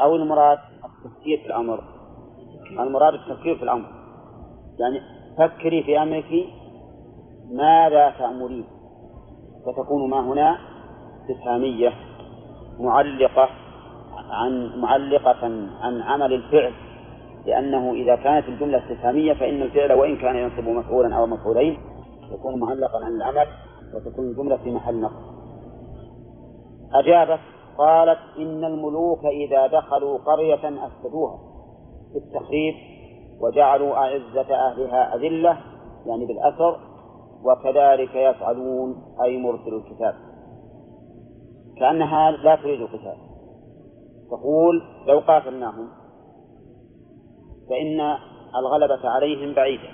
أو 0.00 0.16
المراد 0.16 0.58
التفكير 0.84 1.38
في 1.38 1.46
الأمر. 1.46 1.84
المراد 2.70 3.14
التفكير 3.14 3.56
في 3.56 3.62
الأمر. 3.62 3.86
يعني 4.78 5.00
فكري 5.38 5.82
في 5.82 6.02
أمرك 6.02 6.44
ماذا 7.50 8.10
تأمرين. 8.10 8.64
فتكون 9.66 10.10
ما 10.10 10.20
هنا 10.20 10.58
استفهامية 11.22 11.92
معلقة 12.80 13.48
عن 14.30 14.80
معلقة 14.80 15.46
عن 15.80 16.02
عمل 16.02 16.32
الفعل. 16.32 16.72
لأنه 17.46 17.92
إذا 17.92 18.16
كانت 18.16 18.48
الجملة 18.48 18.78
استفهامية 18.78 19.32
فإن 19.34 19.62
الفعل 19.62 19.92
وإن 19.92 20.16
كان 20.16 20.36
ينصب 20.36 20.68
مفعولا 20.68 21.16
أو 21.16 21.26
مفعولين 21.26 21.78
يكون 22.32 22.60
معلقا 22.60 23.04
عن 23.04 23.12
العمل 23.16 23.46
وتكون 23.94 24.24
الجملة 24.24 24.56
في 24.56 24.70
محل 24.70 25.00
نصب 25.00 25.22
أجابت 26.94 27.40
قالت 27.78 28.18
إن 28.38 28.64
الملوك 28.64 29.24
إذا 29.24 29.66
دخلوا 29.66 30.18
قرية 30.18 30.86
أفسدوها 30.86 31.38
بالتخريب 32.14 32.74
وجعلوا 33.40 33.96
أعزة 33.96 34.54
أهلها 34.54 35.14
أذلة 35.14 35.58
يعني 36.06 36.26
بالأثر 36.26 36.80
وكذلك 37.44 38.14
يفعلون 38.14 39.02
أي 39.24 39.38
مرسل 39.38 39.74
الكتاب. 39.74 40.14
كأنها 41.78 42.30
لا 42.30 42.56
تريد 42.56 42.80
القتال. 42.80 43.16
تقول 44.30 44.82
لو 45.06 45.18
قاتلناهم 45.18 45.88
فإن 47.68 48.00
الغلبة 48.56 49.08
عليهم 49.08 49.54
بعيدة 49.54 49.88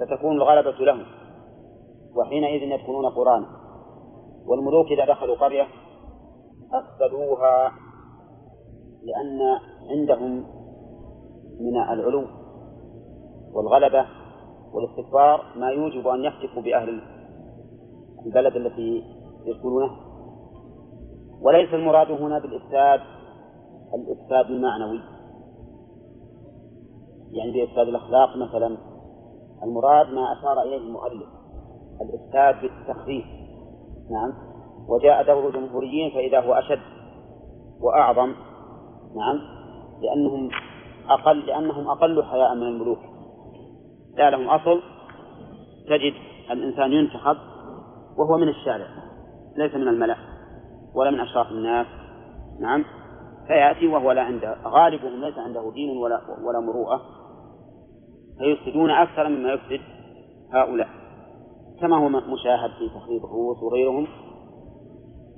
فتكون 0.00 0.36
الغلبة 0.36 0.84
لهم 0.84 1.06
وحينئذ 2.16 2.62
يدخلون 2.62 3.06
قرانا. 3.06 3.46
والملوك 4.46 4.86
إذا 4.86 5.04
دخلوا 5.04 5.36
قرية 5.36 5.66
أفسدوها 6.72 7.72
لأن 9.02 9.40
عندهم 9.90 10.44
من 11.60 11.76
العلو 11.76 12.24
والغلبة 13.52 14.06
والاستكبار 14.72 15.44
ما 15.56 15.70
يوجب 15.70 16.08
أن 16.08 16.24
يحتفوا 16.24 16.62
بأهل 16.62 17.02
البلد 18.26 18.56
التي 18.56 19.04
يدخلونه. 19.44 19.90
وليس 21.40 21.74
المراد 21.74 22.10
هنا 22.10 22.38
بالإفساد 22.38 23.00
الإفساد 23.94 24.50
المعنوي. 24.50 25.00
يعني 27.32 27.52
بإفساد 27.52 27.88
الأخلاق 27.88 28.36
مثلا. 28.36 28.76
المراد 29.62 30.06
ما 30.06 30.32
أشار 30.32 30.62
إليه 30.62 30.76
المؤلف 30.76 31.28
الإفساد 32.00 32.62
بالتخفيف. 32.62 33.24
نعم. 34.10 34.55
وجاء 34.88 35.26
دور 35.26 35.48
الجمهوريين 35.48 36.10
فإذا 36.10 36.40
هو 36.40 36.54
أشد 36.54 36.80
وأعظم 37.80 38.34
نعم 39.16 39.40
لأنهم 40.02 40.50
أقل 41.08 41.46
لأنهم 41.46 41.88
أقل 41.88 42.24
حياء 42.24 42.54
من 42.54 42.62
الملوك. 42.62 42.98
لا 44.16 44.30
لهم 44.30 44.48
أصل 44.48 44.82
تجد 45.88 46.14
الإنسان 46.50 46.92
ينتخب 46.92 47.36
وهو 48.18 48.38
من 48.38 48.48
الشارع 48.48 48.86
ليس 49.56 49.74
من 49.74 49.88
الملأ 49.88 50.16
ولا 50.94 51.10
من 51.10 51.20
أشراف 51.20 51.50
الناس 51.50 51.86
نعم. 52.60 52.84
فيأتي 53.46 53.86
وهو 53.86 54.12
لا 54.12 54.22
عنده 54.22 54.56
غالبهم 54.64 55.20
ليس 55.20 55.38
عنده 55.38 55.70
دين 55.74 55.96
ولا 55.98 56.20
ولا 56.44 56.60
مروءة 56.60 57.00
فيفسدون 58.38 58.90
أكثر 58.90 59.28
مما 59.28 59.52
يفسد 59.52 59.80
هؤلاء. 60.52 60.88
كما 61.80 61.96
هو 61.96 62.08
مشاهد 62.08 62.70
في 62.78 62.88
تخريب 62.88 63.24
الرؤوس 63.24 63.62
وغيرهم 63.62 64.06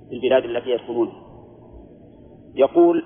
في 0.09 0.17
البلاد 0.17 0.45
التي 0.45 0.71
يدخلونها 0.71 1.23
يقول 2.55 3.05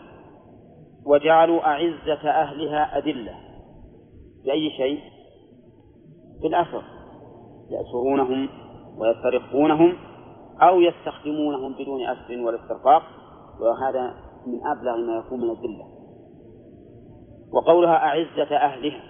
وجعلوا 1.06 1.66
أعزة 1.66 2.30
أهلها 2.30 2.98
أذلة. 2.98 3.34
بأي 4.44 4.70
شيء؟ 4.70 5.00
بالأسر 6.42 6.82
يأسرونهم 7.70 8.48
ويسترقونهم 8.98 9.96
أو 10.62 10.80
يستخدمونهم 10.80 11.72
بدون 11.72 12.06
أسر 12.06 12.40
ولا 12.40 12.62
استرقاق 12.62 13.02
وهذا 13.60 14.14
من 14.46 14.66
أبلغ 14.66 14.96
ما 14.96 15.18
يكون 15.18 15.40
من 15.40 15.50
الذلة. 15.50 15.86
وقولها 17.52 17.96
أعزة 17.96 18.56
أهلها 18.56 19.02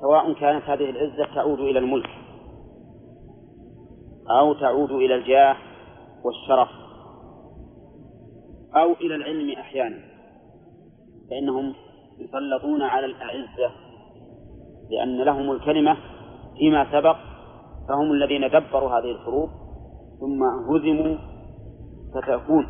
سواء 0.00 0.32
كانت 0.32 0.64
هذه 0.64 0.90
العزة 0.90 1.34
تعود 1.34 1.60
إلى 1.60 1.78
الملك 1.78 2.10
أو 4.30 4.52
تعود 4.52 4.90
إلى 4.90 5.14
الجاه 5.14 5.56
والشرف 6.26 6.68
أو 8.76 8.92
إلى 8.92 9.14
العلم 9.14 9.50
أحيانا 9.50 9.98
فإنهم 11.30 11.74
يسلطون 12.18 12.82
على 12.82 13.06
الأعزة 13.06 13.72
لأن 14.90 15.22
لهم 15.22 15.50
الكلمة 15.50 15.96
فيما 16.58 16.92
سبق 16.92 17.16
فهم 17.88 18.12
الذين 18.12 18.48
دبروا 18.48 18.90
هذه 18.90 19.10
الحروب 19.10 19.50
ثم 20.20 20.42
هزموا 20.42 21.16
فتكون. 22.14 22.66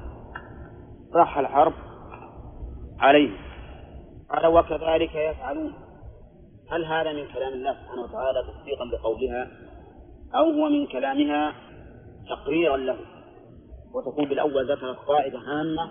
راح 1.15 1.39
الحرب 1.39 1.73
عليهم. 2.99 3.37
قال 4.31 4.47
وكذلك 4.47 5.15
يفعلون. 5.15 5.73
هل 6.71 6.85
هذا 6.85 7.13
من 7.13 7.27
كلام 7.35 7.53
الله 7.53 7.73
سبحانه 7.73 8.03
وتعالى 8.03 8.43
تصديقا 8.43 8.85
بقولها 8.93 9.49
أو 10.35 10.51
هو 10.51 10.69
من 10.69 10.87
كلامها 10.87 11.53
تقريرا 12.29 12.77
له؟ 12.77 12.97
وتكون 13.97 14.25
بالأول 14.25 14.73
ذكرت 14.73 14.97
قاعدة 14.97 15.39
هامة 15.39 15.91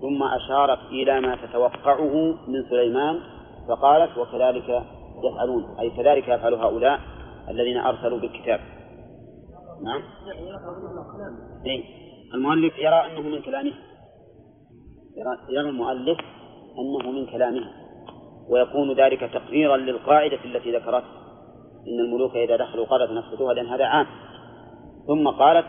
ثم 0.00 0.22
أشارت 0.22 0.78
إلى 0.90 1.20
ما 1.20 1.36
تتوقعه 1.36 2.34
من 2.48 2.68
سليمان 2.70 3.20
فقالت 3.68 4.18
وكذلك 4.18 4.82
يفعلون. 5.24 5.78
أي 5.80 5.90
كذلك 5.90 6.28
يفعل 6.28 6.54
هؤلاء 6.54 7.00
الذين 7.48 7.76
أرسلوا 7.76 8.18
بالكتاب. 8.18 8.60
نعم. 9.84 10.02
إيه؟ 11.66 11.84
المؤلف 12.34 12.78
يرى 12.78 13.06
أنه 13.06 13.20
من 13.20 13.42
كلامه. 13.42 13.72
يرى, 15.16 15.38
يرى 15.48 15.68
المؤلف 15.68 16.18
أنه 16.78 17.10
من 17.10 17.26
كلامه. 17.26 17.64
ويكون 18.48 18.92
ذلك 18.92 19.20
تقريرا 19.20 19.76
للقاعدة 19.76 20.44
التي 20.44 20.76
ذكرتها. 20.76 21.18
إن 21.88 22.00
الملوك 22.00 22.36
إذا 22.36 22.56
دخلوا 22.56 22.86
قرية 22.86 23.12
نفسدوها 23.12 23.54
لأن 23.54 23.66
هذا 23.66 23.84
عام. 23.84 24.06
ثم 25.06 25.28
قالت 25.28 25.66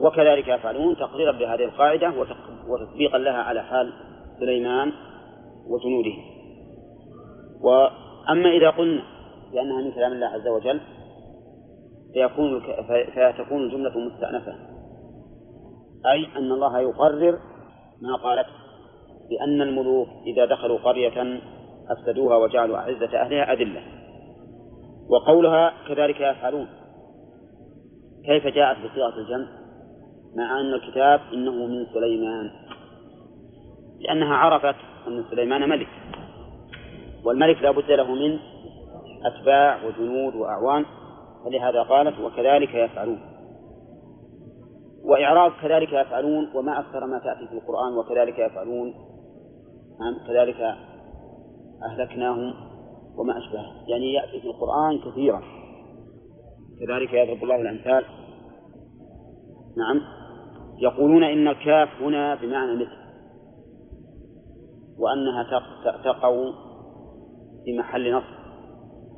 وكذلك 0.00 0.48
يفعلون 0.48 0.96
تقريرا 0.96 1.32
بهذه 1.32 1.64
القاعدة 1.64 2.12
وتطبيقا 2.68 3.18
لها 3.18 3.42
على 3.42 3.62
حال 3.62 3.92
سليمان 4.40 4.92
وجنوده. 5.66 6.16
وأما 7.60 8.50
إذا 8.50 8.70
قلنا 8.70 9.02
بأنها 9.52 9.82
من 9.82 9.92
كلام 9.92 10.12
الله 10.12 10.26
عز 10.26 10.48
وجل 10.48 10.80
فيكون 12.12 12.62
فتكون 13.16 13.62
الجملة 13.62 13.98
مستأنفة. 13.98 14.52
أي 16.06 16.26
أن 16.36 16.52
الله 16.52 16.80
يقرر 16.80 17.38
ما 18.02 18.16
قالت 18.16 18.46
بأن 19.30 19.62
الملوك 19.62 20.08
إذا 20.26 20.44
دخلوا 20.44 20.78
قرية 20.78 21.40
أفسدوها 21.90 22.36
وجعلوا 22.36 22.76
أعزة 22.76 23.20
أهلها 23.20 23.52
أذلة. 23.52 23.82
وقولها 25.10 25.72
كذلك 25.88 26.20
يفعلون. 26.20 26.66
كيف 28.26 28.46
جاءت 28.46 28.76
بصيغة 28.76 29.18
الجمع؟ 29.18 29.59
مع 30.36 30.60
أن 30.60 30.74
الكتاب 30.74 31.20
إنه 31.32 31.66
من 31.66 31.86
سليمان 31.94 32.50
لأنها 34.00 34.34
عرفت 34.34 34.76
أن 35.06 35.24
سليمان 35.30 35.68
ملك 35.68 35.88
والملك 37.24 37.62
لا 37.62 37.70
بد 37.70 37.90
له 37.90 38.14
من 38.14 38.38
أتباع 39.24 39.84
وجنود 39.84 40.34
وأعوان 40.34 40.84
فلهذا 41.44 41.82
قالت 41.82 42.20
وكذلك 42.20 42.74
يفعلون. 42.74 43.20
وإعراب 45.04 45.52
كذلك 45.62 45.92
يفعلون 45.92 46.50
وما 46.54 46.80
أكثر 46.80 47.06
ما 47.06 47.18
تأتي 47.18 47.46
في 47.46 47.52
القرآن 47.52 47.92
وكذلك 47.92 48.38
يفعلون 48.38 48.94
كذلك 50.28 50.76
أهلكناهم 51.82 52.54
وما 53.16 53.38
أشبهه 53.38 53.88
يعني 53.88 54.12
يأتي 54.12 54.40
في 54.40 54.46
القرآن 54.46 54.98
كثيرا. 54.98 55.42
كذلك 56.80 57.12
يضرب 57.12 57.42
الله 57.42 57.60
الأمثال. 57.60 58.04
نعم. 59.76 60.19
يقولون 60.80 61.24
إن 61.24 61.48
الكاف 61.48 61.88
هنا 62.02 62.34
بمعنى 62.34 62.76
مثل 62.76 63.00
وأنها 64.98 65.42
تقع 66.04 66.52
في 67.64 67.78
محل 67.78 68.12
نصب 68.12 68.40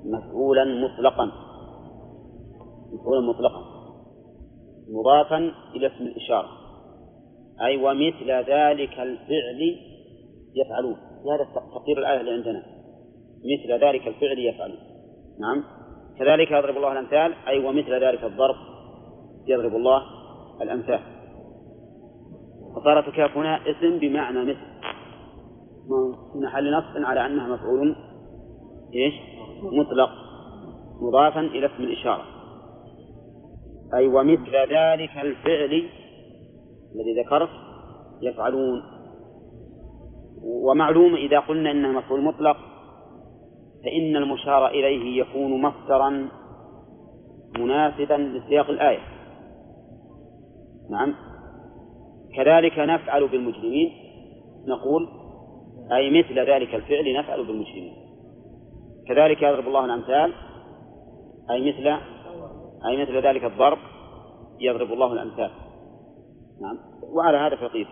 مفعولا 0.05 0.65
مطلقا 0.65 1.33
مفعولا 2.93 3.21
مطلقا 3.21 3.73
مضافا 4.89 5.53
إلى 5.75 5.87
اسم 5.87 6.05
الإشارة. 6.05 6.49
أي 7.61 7.77
ومثل 7.77 8.31
ذلك 8.31 8.93
الفعل 8.93 9.77
يفعلون. 10.55 10.97
هذا 11.33 11.49
تقدير 11.55 11.99
الآية 11.99 12.21
اللي 12.21 12.31
عندنا. 12.31 12.63
مثل 13.39 13.85
ذلك 13.85 14.09
الفعل 14.09 14.39
يفعلون. 14.39 14.79
نعم. 15.41 15.65
كذلك 16.19 16.51
يضرب 16.51 16.77
الله 16.77 16.93
الأمثال. 16.93 17.35
أي 17.49 17.65
ومثل 17.65 18.05
ذلك 18.05 18.25
الضرب 18.25 18.57
يضرب 19.47 19.77
الله 19.77 20.03
الأمثال. 20.63 21.01
فصارت 22.77 23.09
الكاف 23.09 23.37
هنا 23.37 23.61
اسم 23.71 23.99
بمعنى 23.99 24.45
مثل. 24.45 24.73
في 26.33 26.39
محل 26.39 26.73
نصب 26.73 27.05
على 27.05 27.27
أنها 27.27 27.49
مفعول 27.49 27.97
إيش؟ 28.95 29.15
مطلق 29.63 30.11
مضافا 31.01 31.41
إلى 31.41 31.67
اسم 31.67 31.83
الإشارة. 31.83 32.25
أي 33.95 34.07
ومثل 34.07 34.53
ذلك 34.57 35.17
الفعل 35.17 35.89
الذي 36.95 37.21
ذكرت 37.21 37.51
يفعلون. 38.23 38.83
ومعلوم 40.43 41.15
إذا 41.15 41.39
قلنا 41.39 41.71
إنه 41.71 41.89
مفعول 41.89 42.23
مطلق 42.25 42.57
فإن 43.85 44.17
المشار 44.17 44.67
إليه 44.67 45.21
يكون 45.21 45.63
مصدرا 45.63 46.29
مناسبا 47.59 48.15
لسياق 48.15 48.71
الآية. 48.71 49.01
نعم؟ 50.91 51.15
كذلك 52.35 52.79
نفعل 52.79 53.29
بالمجرمين. 53.29 53.93
نقول 54.67 55.09
أي 55.93 56.11
مثل 56.11 56.39
ذلك 56.39 56.75
الفعل 56.75 57.15
نفعل 57.15 57.47
بالمجرمين. 57.47 57.95
كذلك 59.09 59.43
يضرب 59.43 59.67
الله 59.67 59.85
الأمثال 59.85 60.33
أي 61.51 61.73
مثل 61.73 61.87
أي 62.87 63.03
مثل 63.03 63.27
ذلك 63.27 63.45
الضرب 63.45 63.79
يضرب 64.61 64.93
الله 64.93 65.13
الأمثال. 65.13 65.51
نعم. 66.63 66.79
وعلى 67.17 67.37
هذا 67.39 67.57
فقير. 67.57 67.89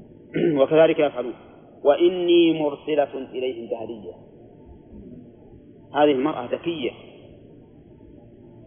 وكذلك 0.60 0.98
يفعلون. 0.98 1.34
وإني 1.84 2.62
مرسلة 2.62 3.14
إليهم 3.14 3.68
بهدية 3.70 4.12
هذه 5.94 6.12
المرأة 6.12 6.44
ذكية. 6.44 6.90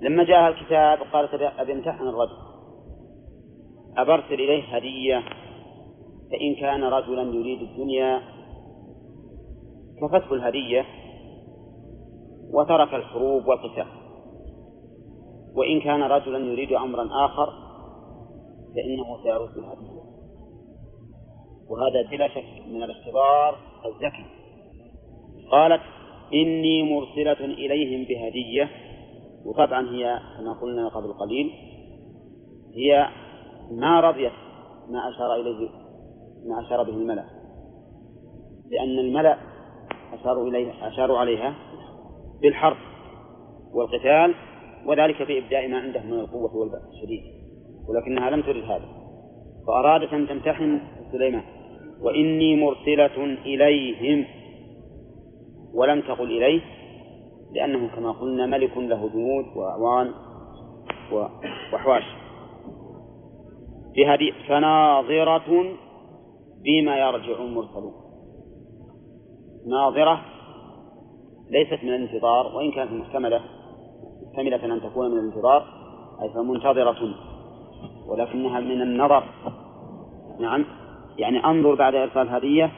لما 0.02 0.24
جاء 0.24 0.48
الكتاب 0.50 1.00
قالت 1.14 1.34
أبي 1.34 1.74
امتحن 1.74 2.08
الرجل. 2.08 2.49
أبرسل 4.02 4.34
إليه 4.34 4.64
هدية 4.64 5.24
فإن 6.32 6.56
كان 6.56 6.84
رجلا 6.84 7.22
يريد 7.22 7.62
الدنيا 7.62 8.22
كفته 10.02 10.34
الهدية 10.34 10.86
وترك 12.54 12.93
الحروب 12.93 13.47
والقتال. 13.47 13.88
وإن 15.56 15.82
كان 15.82 16.04
رجلا 16.04 16.38
يريد 16.38 16.74
أمرا 16.74 17.10
آخر 17.26 17.50
فإنه 18.76 19.24
سيرد 19.24 19.58
الهدية. 19.58 20.00
وهذا 21.70 22.10
بلا 22.12 22.28
شك 22.28 22.68
من 22.68 22.84
الاختبار 22.84 23.56
الذكي. 23.86 24.26
قالت 25.52 25.82
إني 26.34 26.84
مرسلة 26.84 27.45
إليهم 27.45 28.06
بهدية 28.06 28.70
وطبعا 29.45 29.89
هي 29.89 30.20
كما 30.38 30.54
قلنا 30.54 30.88
قبل 30.88 31.14
قليل 31.14 31.52
هي 32.76 33.10
ما 33.72 34.00
رضيت 34.00 34.32
ما 34.90 35.10
أشار 35.10 35.36
إليه 35.36 35.70
ما 36.48 36.62
أشار 36.62 36.84
به 36.84 36.94
الملأ. 36.98 37.26
لأن 38.72 39.00
الملأ 39.00 39.38
أشاروا 40.14 40.50
إليه 40.50 40.88
أشاروا 40.88 41.18
عليها 41.18 41.56
بالحرب 42.42 42.78
والقتال 43.74 44.36
وذلك 44.86 45.22
بإبداء 45.22 45.68
ما 45.68 45.78
عنده 45.78 46.02
من 46.04 46.20
القوة 46.20 46.56
والبأس 46.56 46.82
الشديد 46.94 47.24
ولكنها 47.88 48.30
لم 48.30 48.42
ترد 48.42 48.64
هذا. 48.64 48.86
فأرادت 49.68 50.14
أن 50.14 50.28
تمتحن 50.28 50.80
سليمان 51.12 51.44
وإني 52.02 52.56
مرسلة 52.56 53.24
إليهم 53.46 54.26
ولم 55.74 56.02
تقل 56.02 56.32
إليه 56.38 56.62
لأنه 57.54 57.96
كما 57.96 58.12
قلنا 58.12 58.46
ملك 58.46 58.78
له 58.78 59.10
جنود 59.10 59.46
وأعوان 59.58 60.12
وحواش 61.74 62.04
بهذه 64.00 64.32
فناظرة 64.47 65.76
بما 66.64 66.97
يرجع 66.97 67.43
المرسلون. 67.43 67.93
ناظرة 69.68 70.22
ليست 71.50 71.84
من 71.84 71.89
الانتظار 71.89 72.56
وإن 72.56 72.72
كانت 72.72 72.91
محتملة 72.91 73.41
محتملة 74.28 74.76
أن 74.76 74.82
تكون 74.82 75.12
من 75.12 75.18
الانتظار 75.18 75.66
أي 76.22 76.30
فمنتظرة 76.30 77.16
ولكنها 78.08 78.60
من 78.60 78.82
النظر. 78.82 79.24
نعم 80.39 80.66
يعني 81.18 81.45
انظر 81.45 81.76
بعد 81.76 81.95
إرسال 81.95 82.30
هدية 82.30 82.72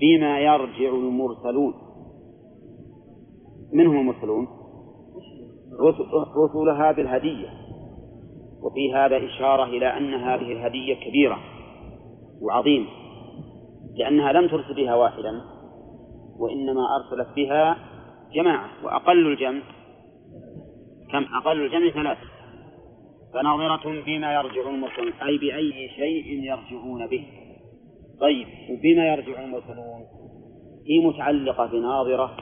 بما 0.00 0.40
يرجع 0.40 0.88
المرسلون. 0.88 1.74
من 3.72 3.86
هم 3.86 3.96
المرسلون؟ 4.00 4.48
رسلها 6.36 6.92
بالهدية. 6.92 7.67
وفي 8.62 8.94
هذا 8.94 9.26
إشارة 9.26 9.64
إلى 9.64 9.86
أن 9.86 10.14
هذه 10.14 10.52
الهدية 10.52 10.94
كبيرة 10.94 11.38
وعظيمة 12.42 12.86
لأنها 13.96 14.32
لم 14.32 14.48
ترسل 14.48 14.74
بها 14.74 14.94
واحدا 14.94 15.40
وإنما 16.38 16.96
أرسلت 16.96 17.36
بها 17.36 17.76
جماعة 18.32 18.68
وأقل 18.84 19.26
الجمع 19.26 19.60
كم؟ 21.12 21.24
أقل 21.34 21.64
الجمع 21.64 21.90
ثلاثة. 21.90 22.28
فناظرة 23.34 24.02
بما 24.06 24.34
يرجع 24.34 24.70
المرسلون 24.70 25.12
أي 25.12 25.38
بأي 25.38 25.88
شيء 25.88 26.26
يرجعون 26.26 27.06
به. 27.06 27.26
طيب 28.20 28.46
وبما 28.70 29.08
يرجع 29.08 29.44
المرسلون 29.44 30.04
هي 30.88 31.06
متعلقة 31.06 31.66
بناظرة 31.66 32.36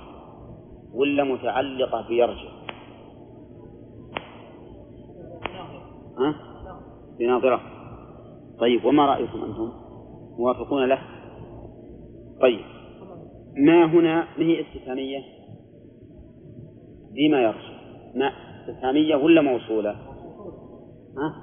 ولا 0.94 1.24
متعلقة 1.24 2.08
بيرجع؟ 2.08 2.65
ها؟ 6.18 6.34
بناظرة 7.18 7.60
طيب 8.58 8.84
وما 8.84 9.06
رأيكم 9.06 9.44
أنتم؟ 9.44 9.72
موافقون 10.38 10.88
له؟ 10.88 10.98
طيب. 12.40 12.64
ما 13.56 13.84
هنا؟ 13.84 14.26
ما 14.38 14.44
هي 14.44 14.60
استفهامية؟ 14.60 15.18
بما 17.14 17.42
يرجع 17.42 17.76
ما 18.14 18.32
استفهامية 18.60 19.16
ولا 19.16 19.42
موصولة؟ 19.42 19.90
ها؟ 21.18 21.34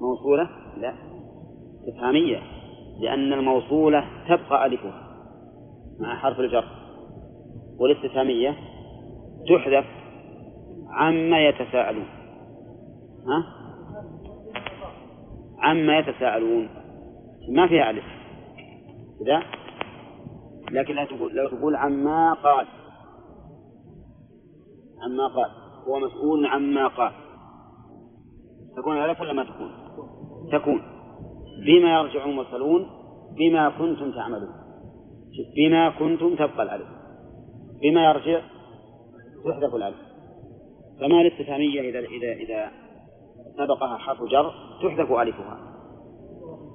موصولة؟ 0.00 0.48
لا. 0.80 0.94
استفهامية 1.80 2.42
لأن 3.00 3.32
الموصولة 3.32 4.04
تبقى 4.28 4.66
ألفها 4.66 5.08
مع 6.00 6.16
حرف 6.16 6.40
الجر. 6.40 6.64
والاستفهامية 7.78 8.56
تحذف 9.48 9.84
عما 10.90 11.48
يتساءلون. 11.48 12.17
ها؟ 13.28 13.44
عما 15.58 15.98
يتساءلون. 15.98 16.68
ما 17.48 17.68
فيها 17.68 17.90
ألف. 17.90 18.04
كذا 19.20 19.42
لكن 20.70 20.94
لا 20.94 21.04
تقول 21.04 21.34
لو 21.34 21.48
تقول 21.48 21.76
عما 21.76 22.32
قال. 22.32 22.66
عما 25.02 25.26
قال. 25.26 25.50
هو 25.88 25.98
مسؤول 25.98 26.46
عما 26.46 26.88
قال. 26.88 27.12
تكون 28.76 28.96
ألف 28.96 29.20
ولا 29.20 29.32
ما 29.32 29.44
تكون؟ 29.44 29.70
تكون. 30.52 30.82
بما 31.66 32.00
يرجع 32.00 32.24
المرسلون 32.24 32.86
بما 33.38 33.68
كنتم 33.68 34.12
تعملون. 34.12 34.54
بما 35.56 35.90
كنتم 35.90 36.34
تبقى 36.34 36.62
الألف. 36.62 36.88
بما 37.82 38.04
يرجع 38.04 38.40
تحذف 39.44 39.74
الألف. 39.74 39.96
فما 41.00 41.20
الاستفهامية 41.20 41.80
إذا 41.80 41.98
إذا 41.98 42.32
إذا 42.32 42.87
سبقها 43.56 43.96
حرف 43.96 44.22
جر 44.22 44.52
تحذف 44.82 45.12
ألفها. 45.12 45.58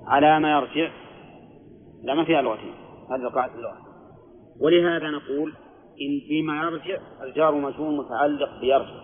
على 0.07 0.39
ما 0.39 0.51
يرجع. 0.51 0.91
لا 2.03 2.14
ما 2.14 2.26
فيها 2.26 2.41
لغتين 2.41 2.74
هذه 3.11 3.28
قاعدة 3.28 3.53
اللغة. 3.53 3.78
ولهذا 4.61 5.09
نقول 5.09 5.53
إن 6.01 6.28
فيما 6.28 6.64
يرجع 6.64 6.97
الجار 7.24 7.55
مجرور 7.55 7.89
متعلق 7.89 8.59
بيرجع. 8.61 9.03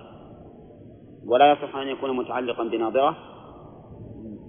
ولا 1.28 1.52
يصح 1.52 1.76
أن 1.76 1.88
يكون 1.88 2.16
متعلقا 2.16 2.64
بناظرة 2.64 3.16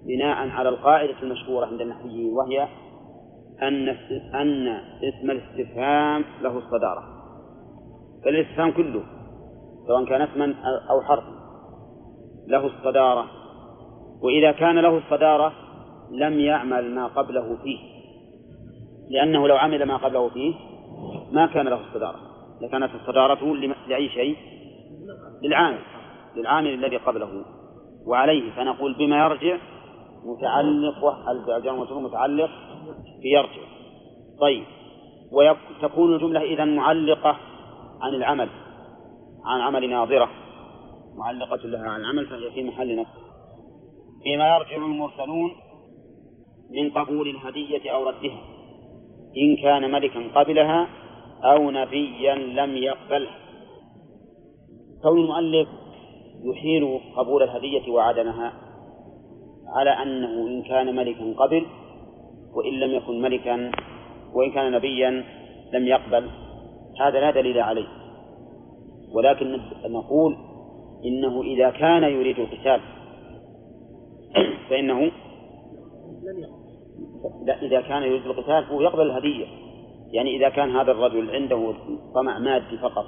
بناء 0.07 0.49
على 0.49 0.69
القاعدة 0.69 1.23
المشهورة 1.23 1.67
عند 1.67 1.81
النحويين 1.81 2.33
وهي 2.33 2.69
أن 3.63 3.89
أن 4.35 4.69
اسم 5.03 5.31
الاستفهام 5.31 6.25
له 6.43 6.59
الصدارة. 6.59 7.03
فالاستفهام 8.25 8.71
كله 8.71 9.03
سواء 9.87 10.05
كان 10.05 10.23
اسما 10.23 10.55
أو 10.91 11.01
حرفا. 11.01 11.40
له 12.51 12.67
الصدارة 12.67 13.27
وإذا 14.23 14.53
كان 14.53 14.79
له 14.79 14.99
الصدارة 14.99 15.53
لم 16.11 16.41
يعمل 16.41 16.95
ما 16.95 17.07
قبله 17.07 17.57
فيه 17.63 17.79
لأنه 19.11 19.49
لو 19.49 19.57
عمل 19.57 19.85
ما 19.85 19.97
قبله 19.97 20.29
فيه 20.29 20.55
ما 21.33 21.47
كان 21.47 21.69
له 21.69 21.81
الصدارة 21.89 22.19
لكانت 22.61 22.91
الصدارة 22.95 23.55
لأي 23.89 24.09
شيء؟ 24.09 24.37
للعامل 25.43 25.79
للعامل 26.37 26.75
الذي 26.75 26.97
قبله 26.97 27.45
وعليه 28.07 28.53
فنقول 28.53 28.95
بما 28.95 29.25
يرجع 29.25 29.59
متعلق 30.25 31.29
الجار 31.29 32.01
متعلق 32.01 32.51
بيرجع. 33.23 33.63
طيب 34.41 34.65
وتكون 35.33 36.15
الجملة 36.15 36.43
إذا 36.43 36.65
معلقة 36.65 37.37
عن 38.01 38.15
العمل 38.15 38.49
عن 39.45 39.61
عمل 39.61 39.91
ناظرة. 39.91 40.29
معلقة 41.17 41.67
لها 41.67 41.89
عن 41.91 42.01
العمل 42.01 42.27
فهي 42.27 42.51
في 42.51 42.63
محل 42.63 43.01
نصب. 43.01 43.21
فيما 44.23 44.57
يرجع 44.57 44.77
المرسلون 44.77 45.51
من 46.71 46.91
قبول 46.91 47.29
الهدية 47.29 47.91
أو 47.91 48.09
ردها 48.09 48.41
إن 49.37 49.57
كان 49.63 49.93
ملكا 49.93 50.21
قبلها 50.35 50.89
أو 51.45 51.71
نبيا 51.71 52.35
لم 52.35 52.77
يقبلها 52.77 53.39
كون 55.03 55.21
المؤلف 55.21 55.69
يحيل 56.45 57.01
قبول 57.17 57.43
الهدية 57.43 57.93
وعدمها 57.93 58.53
على 59.67 59.91
أنه 59.91 60.47
إن 60.47 60.63
كان 60.63 60.97
ملكا 60.97 61.35
قبل 61.39 61.67
وإن 62.55 62.73
لم 62.73 62.91
يكن 62.91 63.23
ملكا 63.23 63.71
وإن 64.35 64.53
كان 64.53 64.73
نبيا 64.73 65.25
لم 65.73 65.87
يقبل 65.87 66.31
هذا 67.01 67.21
لا 67.21 67.31
دليل 67.31 67.59
عليه. 67.59 67.89
ولكن 69.13 69.61
نقول 69.85 70.37
إنه 71.05 71.43
إذا 71.43 71.71
كان 71.71 72.03
يريد 72.03 72.39
القتال 72.39 72.81
فإنه 74.71 75.11
لا 77.45 77.63
إذا 77.63 77.81
كان 77.81 78.03
يريد 78.03 78.27
القتال 78.27 78.65
فهو 78.65 78.81
يقبل 78.81 79.03
الهدية. 79.03 79.47
يعني 80.13 80.37
إذا 80.37 80.49
كان 80.49 80.77
هذا 80.77 80.93
الرجل 80.93 81.31
عنده 81.31 81.75
طمع 82.15 82.39
مادي 82.39 82.79
فقط 82.79 83.07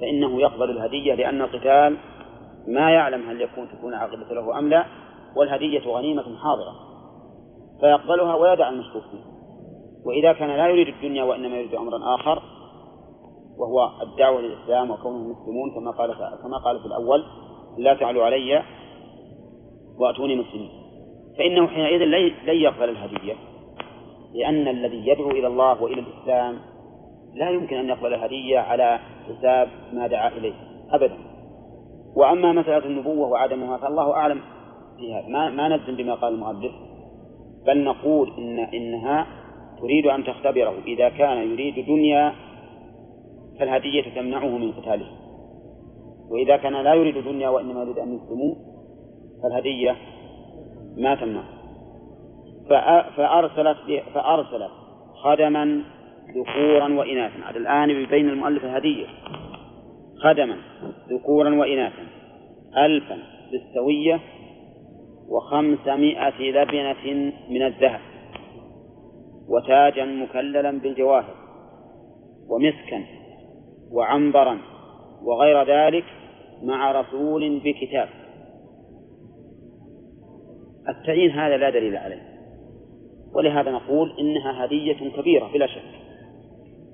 فإنه 0.00 0.40
يقبل 0.40 0.70
الهدية 0.70 1.14
لأن 1.14 1.40
القتال 1.42 1.96
ما 2.68 2.90
يعلم 2.90 3.28
هل 3.28 3.40
يكون 3.40 3.68
تكون 3.68 3.94
عاقبة 3.94 4.34
له 4.34 4.58
أم 4.58 4.68
لا 4.68 4.86
والهدية 5.36 5.80
غنيمة 5.80 6.36
حاضرة. 6.42 6.74
فيقبلها 7.80 8.34
ويدع 8.34 8.68
المشكوك 8.68 9.02
فيه. 9.02 9.32
وإذا 10.04 10.32
كان 10.32 10.48
لا 10.48 10.68
يريد 10.68 10.88
الدنيا 10.88 11.24
وإنما 11.24 11.56
يريد 11.56 11.74
أمرا 11.74 12.14
آخر 12.14 12.42
وهو 13.58 13.90
الدعوة 14.02 14.40
للإسلام 14.40 14.90
وكونهم 14.90 15.30
مسلمون 15.30 15.70
كما 15.74 15.90
قال 15.90 16.14
كما 16.42 16.58
قال 16.58 16.80
في 16.80 16.86
الأول 16.86 17.24
لا 17.78 17.94
تعلوا 17.94 18.24
علي 18.24 18.62
وأتوني 19.98 20.36
مسلمين. 20.36 20.70
فإنه 21.38 21.66
حينئذ 21.66 22.04
لن 22.44 22.56
يقبل 22.56 22.88
الهدية 22.88 23.34
لأن 24.34 24.68
الذي 24.68 25.08
يدعو 25.08 25.30
إلى 25.30 25.46
الله 25.46 25.82
وإلى 25.82 26.00
الإسلام 26.00 26.58
لا 27.34 27.50
يمكن 27.50 27.76
أن 27.76 27.88
يقبل 27.88 28.14
الهدية 28.14 28.58
على 28.58 28.98
حساب 29.28 29.68
ما 29.92 30.06
دعا 30.06 30.28
إليه 30.28 30.54
أبدا. 30.90 31.18
وأما 32.16 32.52
مسألة 32.52 32.86
النبوة 32.86 33.28
وعدمها 33.28 33.76
فالله 33.76 34.12
أعلم 34.12 34.40
فيها. 34.98 35.28
ما, 35.28 35.50
ما 35.50 35.68
نجزم 35.68 35.96
بما 35.96 36.14
قال 36.14 36.34
المؤلف 36.34 36.72
بل 37.66 37.84
نقول 37.84 38.32
إن 38.38 38.58
إنها 38.58 39.26
تريد 39.80 40.06
أن 40.06 40.24
تختبره 40.24 40.74
إذا 40.86 41.08
كان 41.08 41.50
يريد 41.52 41.86
دنيا 41.86 42.34
فالهدية 43.58 44.14
تمنعه 44.14 44.48
من 44.48 44.72
قتاله. 44.72 45.06
وإذا 46.30 46.56
كان 46.56 46.72
لا 46.72 46.94
يريد 46.94 47.24
دنيا 47.24 47.48
وإنما 47.48 47.82
يريد 47.82 47.98
أن 47.98 48.14
يسلموا 48.14 48.54
فالهدية 49.42 49.96
ما 50.96 51.14
تمنع 51.14 51.42
فأرسلت 53.16 53.76
فأرسلت 54.14 54.70
خدما 55.14 55.82
ذكورا 56.36 56.94
وإناثا. 56.94 57.44
على 57.44 57.58
الآن 57.58 57.90
يبين 57.90 58.28
المؤلف 58.28 58.64
الهدية. 58.64 59.06
خدما 60.16 60.56
ذكورا 61.08 61.54
وإناثا. 61.54 62.02
ألفا 62.76 63.18
بالسوية 63.52 64.20
وخمسمائة 65.28 66.50
لبنة 66.52 67.32
من 67.50 67.62
الذهب. 67.62 68.00
وتاجا 69.48 70.04
مكللا 70.04 70.70
بالجواهر. 70.70 71.34
ومسكا 72.48 73.04
وعنبرا 73.92 74.58
وغير 75.22 75.62
ذلك 75.62 76.04
مع 76.62 77.00
رسول 77.00 77.60
بكتاب. 77.64 78.08
التعيين 80.88 81.30
هذا 81.30 81.56
لا 81.56 81.70
دليل 81.70 81.96
عليه. 81.96 82.22
ولهذا 83.34 83.70
نقول 83.70 84.12
إنها 84.18 84.64
هدية 84.64 85.10
كبيرة 85.16 85.50
بلا 85.52 85.66
شك. 85.66 85.82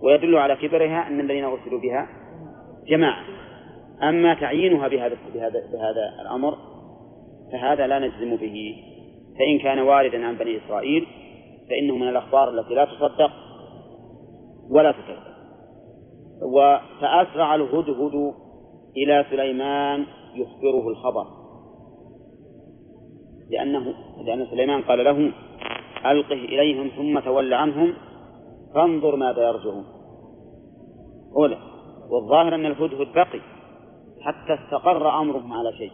ويدل 0.03 0.37
على 0.37 0.57
كبرها 0.57 1.09
أن 1.09 1.21
الذين 1.21 1.45
أرسلوا 1.45 1.81
بها 1.81 2.09
جماعة. 2.89 3.25
أما 4.03 4.35
تعيينها 4.35 4.89
بهذا 4.89 5.17
بهذا 5.35 5.61
بهذا 5.73 6.23
الأمر 6.23 6.57
فهذا 7.53 7.87
لا 7.87 7.99
نجزم 7.99 8.37
به. 8.37 8.75
فإن 9.39 9.59
كان 9.59 9.79
واردا 9.79 10.27
عن 10.27 10.37
بني 10.37 10.57
إسرائيل 10.57 11.07
فإنه 11.71 11.97
من 11.97 12.09
الأخبار 12.09 12.51
التي 12.51 12.75
لا 12.75 12.85
تصدق 12.85 13.31
ولا 14.71 14.93
تكذب 14.93 15.28
فأسرع 17.01 17.55
الهدهد 17.55 18.35
إلى 18.97 19.27
سليمان 19.31 20.07
يخبره 20.35 20.89
الخبر. 20.89 21.27
لأنه 23.51 23.95
لأن 24.25 24.47
سليمان 24.47 24.83
قال 24.83 25.05
له 25.05 25.33
ألقه 26.11 26.33
إليهم 26.33 26.89
ثم 26.89 27.21
تول 27.21 27.55
عنهم 27.55 27.95
فانظر 28.75 29.17
ماذا 29.17 29.49
يرجعون. 29.49 29.85
أولى 31.37 31.59
والظاهر 32.11 32.55
أن 32.55 32.67
الهدهد 32.67 33.13
بقي 33.13 33.41
حتى 34.21 34.55
استقر 34.55 35.21
أمرهم 35.21 35.53
على 35.53 35.73
شيء. 35.73 35.93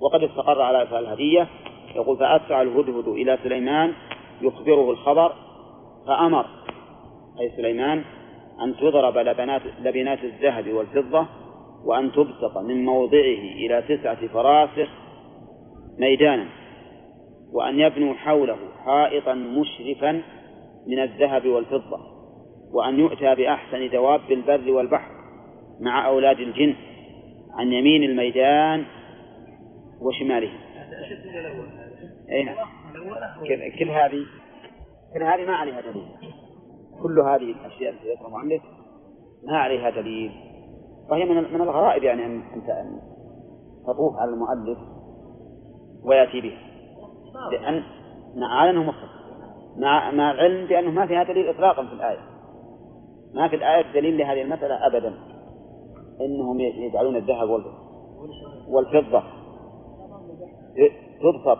وقد 0.00 0.22
استقر 0.22 0.62
على 0.62 0.82
الهدية. 0.82 1.48
يقول 1.94 2.16
فأسرع 2.16 2.62
الهدهد 2.62 3.08
إلى 3.08 3.38
سليمان 3.42 3.92
يخبره 4.42 4.90
الخبر 4.90 5.32
فأمر. 6.06 6.46
أي 7.40 7.50
سليمان 7.56 8.04
أن 8.64 8.76
تضرب 8.76 9.18
لبنات, 9.18 9.62
لبنات 9.80 10.24
الذهب 10.24 10.72
والفضة 10.72 11.26
وأن 11.84 12.12
تبسط 12.12 12.58
من 12.58 12.84
موضعه 12.84 13.42
إلى 13.56 13.82
تسعة 13.88 14.26
فراسخ 14.26 14.88
ميدانا 15.98 16.48
وأن 17.52 17.80
يبنوا 17.80 18.14
حوله 18.14 18.58
حائطا 18.84 19.34
مشرفا 19.34 20.22
من 20.86 20.98
الذهب 20.98 21.46
والفضة 21.46 21.98
وأن 22.72 23.00
يؤتى 23.00 23.34
بأحسن 23.34 23.90
دواب 23.90 24.32
البر 24.32 24.72
والبحر 24.72 25.10
مع 25.80 26.06
أولاد 26.06 26.40
الجن 26.40 26.74
عن 27.58 27.72
يمين 27.72 28.02
الميدان 28.02 28.84
وشماله. 30.00 30.50
أي 32.30 32.44
نعم 32.44 32.56
كل 33.78 33.90
هذه 33.90 34.26
كل 35.14 35.22
هذه 35.22 35.46
ما 35.46 35.54
عليها 35.54 35.80
دليل. 35.80 36.04
كل 37.02 37.20
هذه 37.20 37.36
الأشياء 37.36 37.92
التي 37.92 38.12
ذكرها 38.12 38.26
المؤلف 38.26 38.62
ما 39.44 39.56
عليها 39.56 39.90
دليل. 39.90 40.32
وهي 41.10 41.24
من 41.24 41.52
من 41.54 41.60
الغرائب 41.60 42.02
يعني 42.02 42.26
أن 42.26 42.42
أنت 42.54 42.86
تطوف 43.86 44.16
على 44.16 44.30
المؤلف 44.30 44.78
ويأتي 46.04 46.40
بها 46.40 46.58
لأن 47.50 47.82
على 48.42 48.70
أنه 48.70 48.82
مخطئ 48.82 49.12
مع 49.76 50.10
مع 50.10 50.30
العلم 50.30 50.66
بأنه 50.66 50.90
ما 50.90 51.06
فيها 51.06 51.22
دليل 51.22 51.48
إطلاقا 51.48 51.86
في 51.86 51.92
الآية. 51.92 52.20
ما 53.34 53.48
في 53.48 53.56
الآية 53.56 53.92
دليل 53.92 54.18
لهذه 54.18 54.42
المسألة 54.42 54.86
أبدا. 54.86 55.14
إنهم 56.20 56.60
يجعلون 56.60 57.16
الذهب 57.16 57.64
والفضة 58.68 59.22
تبسط 61.22 61.58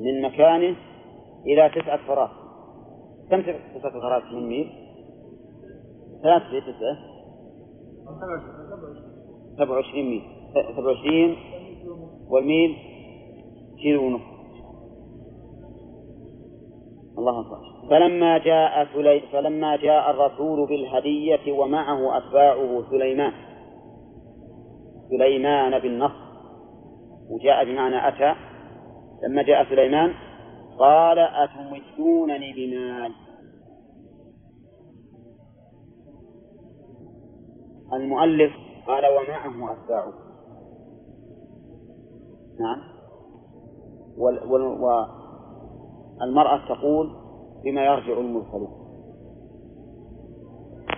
من 0.00 0.22
مكانه 0.22 0.76
إلى 1.46 1.68
تسعة 1.68 2.06
فراس 2.06 2.30
كم 3.30 3.42
تسعة 3.42 4.00
فراس 4.00 4.32
من 4.32 4.48
ميل؟ 4.48 4.70
ثلاث 6.22 6.42
في 6.42 6.60
تسعة 6.60 6.96
سبع 9.58 9.74
وعشرين 9.74 10.10
ميل. 10.10 10.22
سبع 10.76 10.86
وعشرين 10.86 11.36
والميل 12.28 12.76
كيلو 13.82 14.06
ونصف 14.06 14.36
الله 17.18 17.40
أكبر. 17.40 17.58
فلما 17.90 18.38
جاء 18.38 18.86
سلي... 18.94 19.20
فلما 19.32 19.76
جاء 19.76 20.10
الرسول 20.10 20.68
بالهدية 20.68 21.52
ومعه 21.52 22.18
أتباعه 22.18 22.90
سليمان. 22.90 23.32
سليمان 25.10 25.78
بالنصر. 25.78 26.26
وجاء 27.30 27.64
بمعنى 27.64 28.08
أتى. 28.08 28.34
لما 29.22 29.42
جاء 29.42 29.64
سليمان 29.64 30.12
قال 30.78 31.18
أتمدونني 31.18 32.52
بمال؟ 32.52 33.12
المؤلف 37.92 38.52
قال 38.86 39.04
ومعه 39.06 39.72
أتباعه 39.72 40.12
نعم. 42.60 42.82
وال 44.18 44.52
وال 44.52 44.62
والمرأة 46.20 46.68
تقول 46.68 47.10
بما 47.64 47.84
يرجع 47.84 48.20
المرسلون 48.20 48.86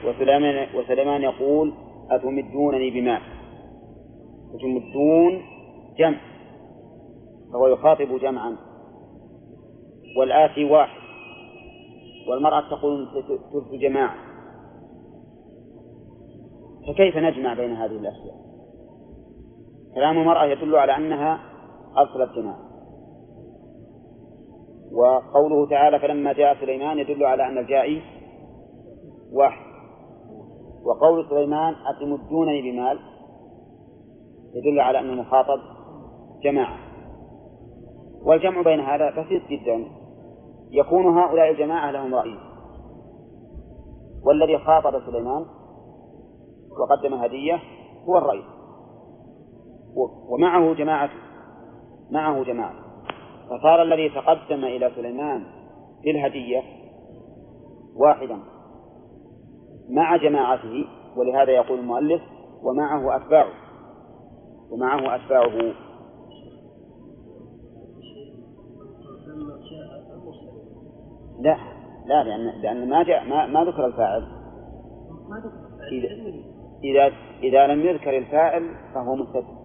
وسليمان 0.05 0.77
وسليمان 0.77 1.23
يقول 1.23 1.75
أتمدونني 2.11 2.91
بمال. 2.91 3.23
وتمدون 4.53 5.43
جمع. 5.99 6.21
فهو 7.53 7.67
يخاطب 7.67 8.19
جمعا. 8.19 8.68
والآتي 10.17 10.65
واحد 10.65 10.99
والمرأة 12.29 12.61
تقول 12.61 13.09
تلك 13.53 13.81
جماعة. 13.81 14.15
فكيف 16.89 17.17
نجمع 17.17 17.55
بين 17.55 17.73
هذه 17.73 17.97
الأشياء؟ 17.97 18.35
كلام 19.95 20.19
المرأة 20.19 20.45
يدل 20.45 20.77
على 20.77 20.97
أنها 20.97 21.41
أرسلت 21.99 22.37
جماعة. 22.37 22.69
وقوله 24.93 25.69
تعالى 25.69 25.99
فلما 25.99 26.33
جاء 26.33 26.61
سليمان 26.61 26.99
يدل 26.99 27.25
على 27.25 27.47
أن 27.47 27.59
الجائي 27.59 28.03
واحد. 29.33 29.69
وقول 30.85 31.29
سليمان 31.31 31.75
أتمدونني 31.87 32.63
بمال؟ 32.63 32.99
يدل 34.55 34.81
على 34.81 34.99
أن 34.99 35.11
المخاطب 35.11 35.61
جماعة. 36.43 36.79
والجمع 38.23 38.63
بين 38.63 38.81
هذا 38.81 39.11
بسيط 39.11 39.43
جدا. 39.51 39.98
يكون 40.71 41.19
هؤلاء 41.19 41.51
الجماعة 41.51 41.91
لهم 41.91 42.15
رأي. 42.15 42.37
والذي 44.25 44.59
خاطب 44.59 45.01
سليمان 45.07 45.47
وقدم 46.81 47.15
هدية 47.15 47.61
هو 48.09 48.19
الرئيس 48.19 48.45
ومعه 50.29 50.75
جماعة 50.75 51.11
معه 52.11 52.45
جماعة. 52.45 52.75
فصار 53.51 53.83
الذي 53.83 54.09
تقدم 54.09 54.65
إلى 54.65 54.91
سليمان 54.97 55.45
في 56.03 56.11
الهدية 56.11 56.63
واحدا 57.97 58.39
مع 59.91 60.17
جماعته 60.17 60.85
ولهذا 61.17 61.51
يقول 61.51 61.79
المؤلف 61.79 62.23
ومعه 62.63 63.17
أتباعه. 63.17 63.53
ومعه 64.71 65.15
أتباعه 65.17 65.75
لا 71.39 71.57
لا 72.07 72.25
لأن 72.25 72.61
لأن 72.63 72.89
ما 72.89 73.03
جاء 73.03 73.25
ما, 73.25 73.47
ما 73.47 73.65
ذكر 73.65 73.87
الفاعل. 73.87 74.27
إذا 75.93 76.09
إذا 76.85 77.17
إذا 77.43 77.67
لم 77.67 77.81
يذكر 77.81 78.19
الفاعل 78.19 78.75
فهو 78.95 79.17
مستثنى 79.17 79.59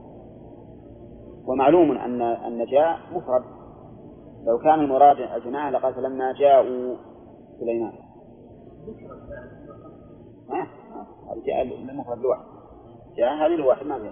ومعلوم 1.47 1.91
أن 1.91 2.21
أن 2.21 2.65
جاء 2.65 2.99
مفرد. 3.11 3.43
لو 4.47 4.57
كان 4.57 4.79
المراد 4.79 5.17
الجماعة 5.19 5.69
لقال 5.69 5.93
فلما 5.93 6.33
جاءوا 6.33 6.95
سليمان. 7.59 7.93
ها؟ 10.49 10.67
جاء 11.45 11.61
المفرد 11.61 12.17
لوحده 12.17 12.53
جاء 13.17 13.33
هذه 13.33 13.55
الواحد 13.55 13.85
ما 13.85 13.99
فيها 13.99 14.11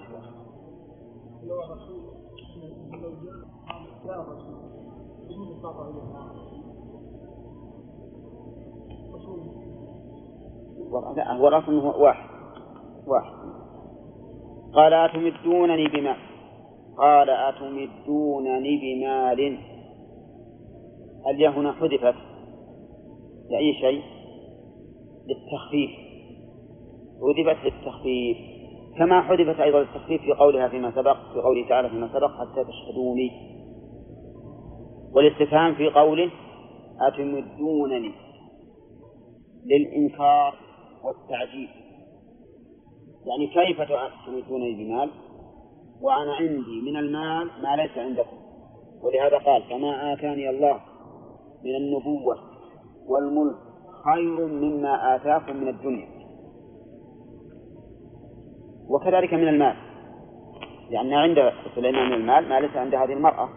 شيء 11.16 11.38
هو 11.40 11.48
الأصل 11.48 11.74
واحد. 11.74 12.30
واحد. 13.08 13.34
قال 14.74 14.94
أتمدونني 14.94 15.88
بمال 15.88 16.16
قال 16.98 17.30
أتمدونني 17.30 18.78
بمال. 18.78 19.58
الياء 21.28 21.52
هنا 21.52 21.72
حذفت 21.72 22.16
لأي 23.50 23.74
شيء؟ 23.82 24.02
للتخفيف. 25.28 25.92
حذفت 27.22 27.66
للتخفيف. 27.66 28.38
كما 28.98 29.22
حذفت 29.22 29.60
أيضا 29.60 29.80
للتخفيف 29.80 30.22
في 30.22 30.34
قولها 30.34 30.68
فيما 30.68 30.92
سبق 30.92 31.18
في 31.34 31.40
قوله 31.42 31.70
تعالى 31.70 31.90
فيما 31.90 32.08
سبق 32.08 32.32
حتى 32.32 32.64
تشهدوني. 32.64 33.32
والاستفهام 35.14 35.76
في 35.76 35.90
قوله 35.90 36.32
أتمدونني. 37.02 38.12
للإنكار 39.66 40.56
والتعجيل. 41.04 41.70
يعني 43.26 43.48
كيف 43.48 43.82
تمدونني 44.26 44.74
بمال 44.74 45.10
وأنا 46.02 46.34
عندي 46.34 46.82
من 46.82 46.98
المال 46.98 47.50
ما 47.64 47.76
ليس 47.76 47.98
عندكم. 47.98 48.38
ولهذا 49.04 49.38
قال 49.38 49.64
فما 49.64 50.14
آتاني 50.14 50.50
الله 50.50 50.80
من 51.64 51.76
النبوة 51.76 52.38
والملك 53.08 53.56
خير 54.06 54.48
مما 54.48 55.16
آتاكم 55.16 55.56
من 55.56 55.68
الدنيا. 55.68 56.08
وكذلك 58.90 59.34
من 59.34 59.48
المال. 59.48 59.76
لأن 60.92 61.14
عند 61.14 61.52
سليمان 61.76 62.08
من 62.08 62.14
المال 62.14 62.50
ما 62.50 62.60
ليس 62.60 62.76
عند 62.76 62.96
هذه 62.96 63.14
المرأة. 63.14 63.50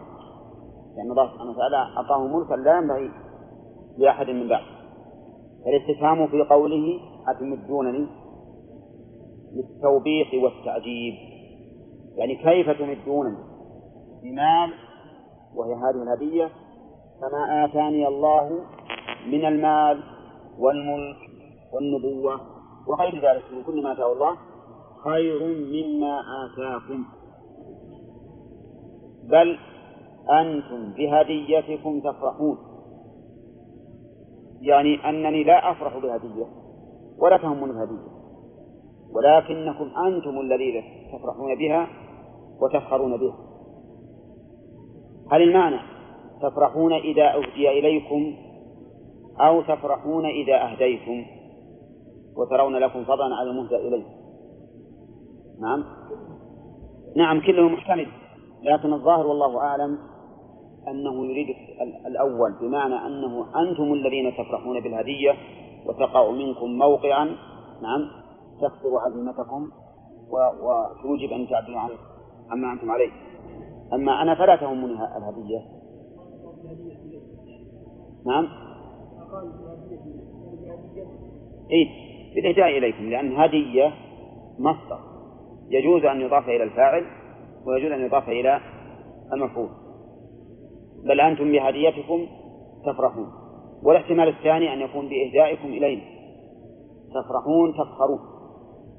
لأن 0.97 1.11
الله 1.11 1.31
سبحانه 1.31 1.51
وتعالى 1.51 1.77
أعطاه 1.97 2.27
ملكا 2.27 2.53
لا 2.53 2.77
ينبغي 2.77 3.11
لأحد 3.97 4.29
من 4.29 4.47
بعد. 4.47 4.74
فالاستفهام 5.65 6.27
في 6.27 6.41
قوله 6.41 6.99
أتمدونني؟ 7.27 8.07
للتوبيخ 9.53 10.27
والتعجيب. 10.43 11.13
يعني 12.15 12.35
كيف 12.35 12.69
تمدونني؟ 12.69 13.37
بمال 14.23 14.73
وهي 15.55 15.73
هذه 15.73 16.03
الهدية 16.03 16.49
فما 17.21 17.65
آتاني 17.65 18.07
الله 18.07 18.65
من 19.27 19.45
المال 19.45 20.03
والملك 20.59 21.17
والنبوة. 21.73 22.41
وغير 22.87 23.15
ذلك 23.15 23.43
من 23.53 23.63
كل 23.63 23.83
ما 23.83 23.91
آتاه 23.91 24.13
الله 24.13 24.37
خير 25.03 25.39
مما 25.47 26.21
آتاكم. 26.45 27.05
بل 29.23 29.57
أنتم 30.29 30.93
بهديتكم 30.97 31.99
تفرحون. 31.99 32.57
يعني 34.65 35.09
أنني 35.09 35.43
لا 35.43 35.71
أفرح 35.71 35.97
بهدية 35.97 36.45
ولا 37.19 37.37
تهمني 37.37 37.71
الهدية 37.71 38.15
ولكنكم 39.11 39.91
أنتم 40.07 40.39
الذين 40.41 40.83
تفرحون 41.13 41.55
بها 41.55 41.87
وتفخرون 42.61 43.17
بها. 43.17 43.35
هل 45.31 45.41
المعنى 45.41 45.79
تفرحون 46.41 46.93
إذا 46.93 47.33
أهدي 47.35 47.79
إليكم 47.79 48.35
أو 49.39 49.61
تفرحون 49.61 50.25
إذا 50.25 50.71
أهديتم؟ 50.71 51.25
وترون 52.37 52.75
لكم 52.75 53.03
فضلا 53.03 53.35
على 53.35 53.49
المهدى 53.49 53.75
إليه. 53.75 54.05
نعم؟ 55.61 55.83
نعم 57.15 57.41
كله 57.41 57.69
محتمل 57.69 58.07
لكن 58.63 58.93
الظاهر 58.93 59.27
والله 59.27 59.59
أعلم 59.59 59.97
أنه 60.87 61.25
يريد 61.25 61.55
الأول 62.05 62.53
بمعنى 62.61 62.95
أنه 62.95 63.45
أنتم 63.61 63.93
الذين 63.93 64.33
تفرحون 64.33 64.79
بالهدية 64.79 65.33
وتقع 65.85 66.31
منكم 66.31 66.77
موقعا 66.77 67.25
نعم 67.81 68.07
تكثر 68.61 68.97
عزيمتكم 69.05 69.71
وتوجب 70.31 71.31
أن 71.31 71.47
تعدلوا 71.49 71.79
عن 71.79 71.89
عما 72.51 72.73
أنتم 72.73 72.91
عليه. 72.91 73.11
أما 73.93 74.21
أنا 74.21 74.35
فلا 74.35 74.55
تهمني 74.55 74.93
الهدية. 74.93 75.59
نعم؟ 78.25 78.47
إيه 81.71 81.87
بالإهداء 82.35 82.77
إليكم 82.77 83.09
لأن 83.09 83.35
هدية 83.35 83.93
مصدر. 84.59 84.99
يجوز 85.69 86.05
أن 86.05 86.21
يضاف 86.21 86.49
إلى 86.49 86.63
الفاعل 86.63 87.05
ويجوز 87.65 87.91
أن 87.91 88.05
يضاف 88.05 88.29
إلى 88.29 88.59
المفعول. 89.33 89.84
بل 91.05 91.21
أنتم 91.21 91.51
بهديتكم 91.51 92.27
تفرحون. 92.85 93.27
والاحتمال 93.83 94.27
الثاني 94.27 94.73
أن 94.73 94.81
يكون 94.81 95.09
بإهدائكم 95.09 95.67
إلينا. 95.67 96.01
تفرحون 97.09 97.73
تفخرون. 97.73 98.19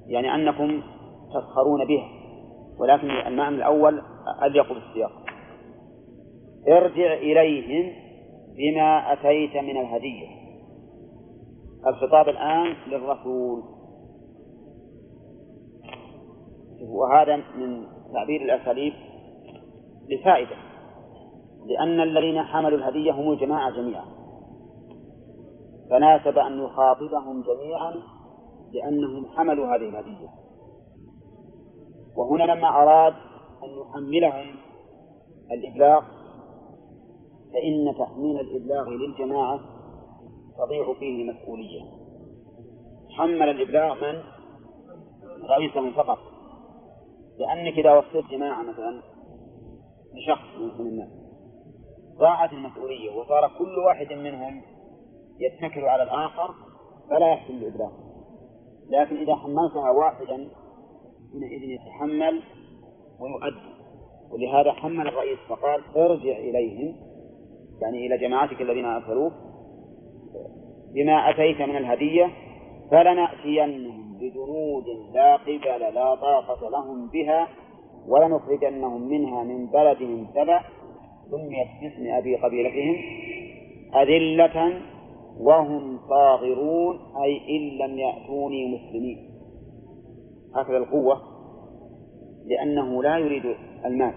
يعني 0.07 0.35
أنكم 0.35 0.83
تفخرون 1.35 1.85
بها. 1.85 2.09
ولكن 2.79 3.11
المعنى 3.11 3.57
الأول 3.57 4.03
أليق 4.43 4.73
بالسياق. 4.73 5.13
ارجع 6.69 7.15
إليهم 7.15 7.93
بما 8.57 9.13
أتيت 9.13 9.57
من 9.57 9.77
الهدية. 9.77 10.27
الخطاب 11.87 12.29
الآن 12.29 12.75
للرسول. 12.87 13.63
وهذا 16.89 17.37
من 17.37 17.87
تعبير 18.13 18.43
الأساليب 18.43 18.93
لفائدة. 20.09 20.66
لأن 21.67 22.01
الذين 22.01 22.43
حملوا 22.43 22.79
الهدية 22.79 23.13
هم 23.13 23.33
الجماعة 23.33 23.71
جميعا. 23.71 24.05
فناسب 25.91 26.39
أن 26.39 26.65
يخاطبهم 26.65 27.43
جميعا 27.43 27.95
لأنهم 28.73 29.27
حملوا 29.27 29.67
هذه 29.67 29.89
الهدية. 29.89 30.29
وهنا 32.17 32.45
لما 32.45 32.69
أراد 32.69 33.15
أن 33.65 33.69
يحملهم 33.81 34.57
الإبلاغ 35.51 36.03
فإن 37.53 37.95
تحميل 37.99 38.41
الإبلاغ 38.41 38.89
للجماعة 38.89 39.61
تضيع 40.59 40.95
فيه 40.95 41.23
المسؤولية 41.23 41.83
حمل 43.11 43.49
الإبلاغ 43.49 43.95
من؟ 43.95 44.23
رئيسهم 45.49 45.93
فقط. 45.93 46.19
لأنك 47.39 47.79
إذا 47.79 47.99
وصلت 47.99 48.31
جماعة 48.31 48.63
مثلا 48.63 49.03
لشخص 50.15 50.81
من 50.81 50.87
الناس. 50.87 51.26
ضاعت 52.19 52.53
المسؤولية 52.53 53.11
وصار 53.11 53.51
كل 53.59 53.79
واحد 53.87 54.13
منهم 54.13 54.63
يتكل 55.39 55.85
على 55.85 56.03
الآخر 56.03 56.55
فلا 57.11 57.33
يحصل 57.33 57.53
الإبلاغ 57.53 57.91
لكن 58.91 59.17
إذا 59.17 59.35
حملتها 59.35 59.91
واحدا 59.91 60.49
حينئذ 61.33 61.63
يتحمل 61.63 62.43
ويؤدي. 63.21 63.77
ولهذا 64.31 64.73
حمل 64.73 65.09
الرئيس 65.09 65.39
فقال 65.49 65.83
ارجع 65.97 66.37
إليهم 66.39 66.97
يعني 67.83 68.07
إلى 68.07 68.19
جماعتك 68.19 68.61
الذين 68.61 68.85
أرسلوك 68.85 69.33
بما 70.95 71.31
أتيت 71.31 71.63
من 71.63 71.77
الهدية 71.77 72.31
فلنأتينهم 72.91 74.19
بجنود 74.19 74.85
لا 75.15 75.37
قبل 75.37 75.95
لا 75.95 76.15
طاقة 76.15 76.71
لهم 76.71 77.09
بها 77.09 77.49
ولنخرجنهم 78.09 79.09
منها 79.09 79.45
من 79.45 79.67
بلدهم 79.67 80.29
سبع 80.35 80.65
سميت 81.31 81.69
باسم 81.83 82.15
أبي 82.15 82.37
قبيلتهم 82.37 82.97
أذلة 84.03 84.81
وهم 85.41 85.99
صاغرون 86.09 86.99
أي 87.23 87.57
إن 87.57 87.79
لم 87.79 87.99
يأتوني 87.99 88.75
مسلمين. 88.75 89.31
هكذا 90.55 90.77
القوة 90.77 91.23
لأنه 92.47 93.03
لا 93.03 93.19
يريد 93.19 93.57
المال 93.85 94.15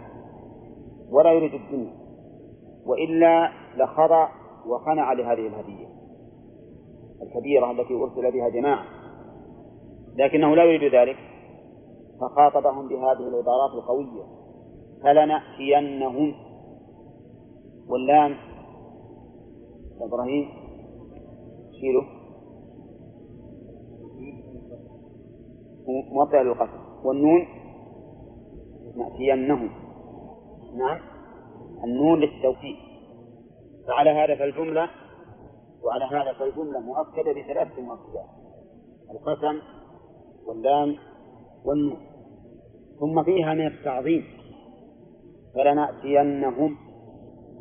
ولا 1.11 1.31
يريد 1.31 1.53
الدنيا 1.53 1.93
وإلا 2.85 3.51
لخضع 3.77 4.29
وخنع 4.67 5.13
لهذه 5.13 5.47
الهدية 5.47 5.87
الكبيرة 7.21 7.71
التي 7.71 7.93
أرسل 7.93 8.31
بها 8.31 8.49
جماعة. 8.49 8.85
لكنه 10.15 10.55
لا 10.55 10.63
يريد 10.63 10.95
ذلك 10.95 11.17
فخاطبهم 12.21 12.87
بهذه 12.87 13.27
العبارات 13.27 13.71
القوية. 13.73 14.23
فلنأتينهم 15.03 16.33
واللام. 17.89 18.35
إبراهيم. 20.01 20.49
شيله. 21.71 22.05
موطئ 26.11 26.43
للقسم 26.43 27.07
والنون. 27.07 27.47
نأتينهم 28.95 29.69
نعم. 30.77 30.99
النون 31.83 32.19
للتوكيد 32.19 32.75
فعلى 33.87 34.09
هذا 34.09 34.35
فالجملة 34.35 34.89
وعلى 35.83 36.05
هذا 36.05 36.33
فالجملة 36.33 36.79
مؤكدة 36.79 37.31
بثلاثة 37.31 37.81
مؤكدات. 37.81 38.29
القسم 39.11 39.59
واللام 40.45 40.95
والنون. 41.65 41.97
ثم 42.99 43.23
فيها 43.23 43.53
من 43.53 43.67
التعظيم. 43.67 44.23
فلنأتينهم. 45.55 46.88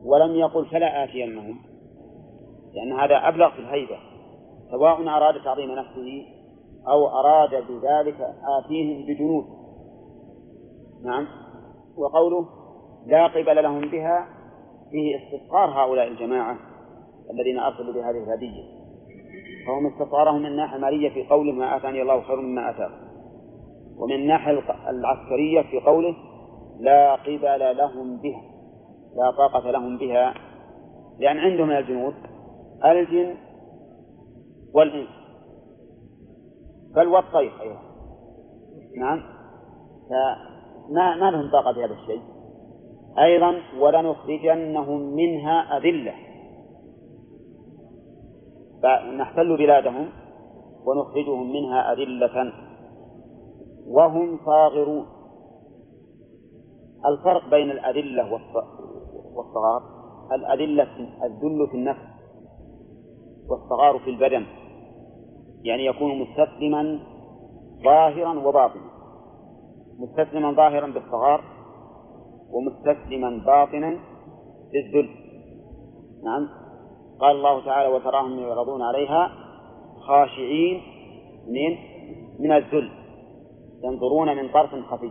ولم 0.05 0.35
يقل 0.35 0.67
فلا 0.67 1.05
آتينهم 1.05 1.59
لأن 2.75 2.93
هذا 2.93 3.29
أبلغ 3.29 3.51
في 3.51 3.59
الهيبة 3.59 3.99
سواء 4.71 5.09
أراد 5.09 5.43
تعظيم 5.45 5.71
نفسه 5.71 6.27
أو 6.89 7.09
أراد 7.09 7.51
بذلك 7.51 8.35
آتيهم 8.59 9.07
بجنود. 9.07 9.45
نعم. 11.05 11.27
وقوله 11.97 12.47
لا 13.07 13.27
قبل 13.27 13.63
لهم 13.63 13.81
بها 13.81 14.29
فيه 14.91 15.17
استصغار 15.17 15.71
هؤلاء 15.71 16.09
الجماعة 16.09 16.57
الذين 17.31 17.59
أرسلوا 17.59 17.93
بهذه 17.93 18.25
الهدية. 18.25 18.63
فهم 19.67 19.87
استصغارهم 19.87 20.41
من 20.41 20.47
الناحية 20.47 20.77
المالية 20.77 21.09
في 21.09 21.27
قوله 21.27 21.53
ما 21.53 21.77
آتاني 21.77 22.03
الله 22.03 22.21
خير 22.21 22.37
مما 22.37 22.71
آتاكم. 22.71 23.09
ومن 23.99 24.15
الناحية 24.15 24.63
العسكرية 24.89 25.63
في 25.63 25.81
قوله 25.81 26.15
لا 26.81 27.15
قبل 27.15 27.77
لهم 27.77 28.17
بها. 28.17 28.43
لا 29.17 29.31
طاقة 29.31 29.71
لهم 29.71 29.99
بها 29.99 30.35
لأن 31.19 31.39
عندهم 31.39 31.69
من 31.69 31.77
الجنود 31.77 32.15
الجن 32.85 33.35
والإنس. 34.75 35.09
بل 36.95 37.07
والطير 37.07 37.53
أيضا. 37.61 37.81
نعم. 38.97 39.23
فما 40.09 41.17
ما 41.17 41.31
لهم 41.31 41.51
طاقة 41.51 41.73
في 41.73 41.85
هذا 41.85 41.95
الشيء. 41.95 42.23
أيضا 43.19 43.55
ولنخرجنهم 43.81 45.01
منها 45.01 45.79
أذلة. 45.79 46.15
فنحتل 48.83 49.57
بلادهم 49.57 50.09
ونخرجهم 50.85 51.53
منها 51.53 51.93
أذلة. 51.93 52.53
وهم 53.89 54.39
صاغرون. 54.45 55.07
الفرق 57.07 57.51
بين 57.51 57.71
الأذلة 57.71 58.33
والصغار 59.39 59.83
الأذلة 60.33 61.09
الذل 61.25 61.69
في 61.71 61.75
النفس 61.75 62.19
والصغار 63.49 63.99
في 63.99 64.11
البدن 64.11 64.47
يعني 65.63 65.87
يكون 65.87 66.19
مستسلما 66.19 67.01
ظاهرا 67.85 68.39
وباطنا. 68.39 68.89
مستسلما 69.99 70.53
ظاهرا 70.53 70.87
بالصغار 70.87 71.45
ومستسلما 72.51 73.43
باطنا 73.47 73.99
بالذل. 74.73 75.09
نعم. 76.25 76.49
قال 77.21 77.37
الله 77.37 77.65
تعالى 77.65 77.95
وتراهم 77.95 78.39
يعرضون 78.39 78.83
عليها 78.83 79.31
خاشعين 80.01 80.83
من 81.49 81.77
من 82.39 82.53
الذل 82.53 82.91
ينظرون 83.85 84.37
من 84.37 84.49
طرف 84.49 84.75
خفي. 84.75 85.11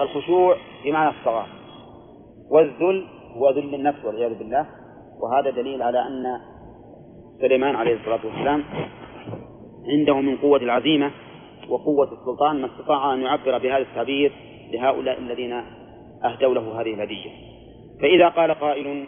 الخشوع 0.00 0.56
بمعنى 0.84 1.18
الصغار. 1.18 1.55
والذل 2.50 3.06
هو 3.36 3.50
ذل 3.50 3.74
النفس 3.74 4.04
والعياذ 4.04 4.38
بالله 4.38 4.66
وهذا 5.20 5.50
دليل 5.50 5.82
على 5.82 5.98
أن 5.98 6.40
سليمان 7.40 7.76
عليه 7.76 7.94
الصلاة 7.94 8.26
والسلام 8.26 8.64
عنده 9.88 10.20
من 10.20 10.36
قوة 10.36 10.58
العزيمة 10.58 11.10
وقوة 11.68 12.12
السلطان 12.12 12.60
ما 12.60 12.66
استطاع 12.66 13.14
أن 13.14 13.20
يعبر 13.20 13.58
بهذا 13.58 13.78
التعبير 13.78 14.32
لهؤلاء 14.72 15.18
الذين 15.18 15.52
أهدوا 16.24 16.54
له 16.54 16.80
هذه 16.80 16.94
الهدية. 16.94 17.30
فإذا 18.00 18.28
قال 18.28 18.54
قائل 18.54 19.06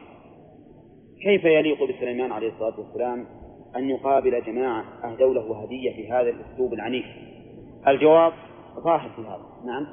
كيف 1.22 1.44
يليق 1.44 1.84
بسليمان 1.84 2.32
عليه 2.32 2.48
الصلاة 2.48 2.80
والسلام 2.80 3.26
أن 3.76 3.90
يقابل 3.90 4.42
جماعة 4.42 4.84
أهدوا 5.04 5.34
له 5.34 5.62
هدية 5.62 5.92
في 5.96 6.12
هذا 6.12 6.30
الأسلوب 6.30 6.72
العنيف؟ 6.72 7.06
الجواب 7.88 8.32
ظاهر 8.84 9.10
في 9.16 9.22
هذا 9.22 9.46
نعم 9.66 9.86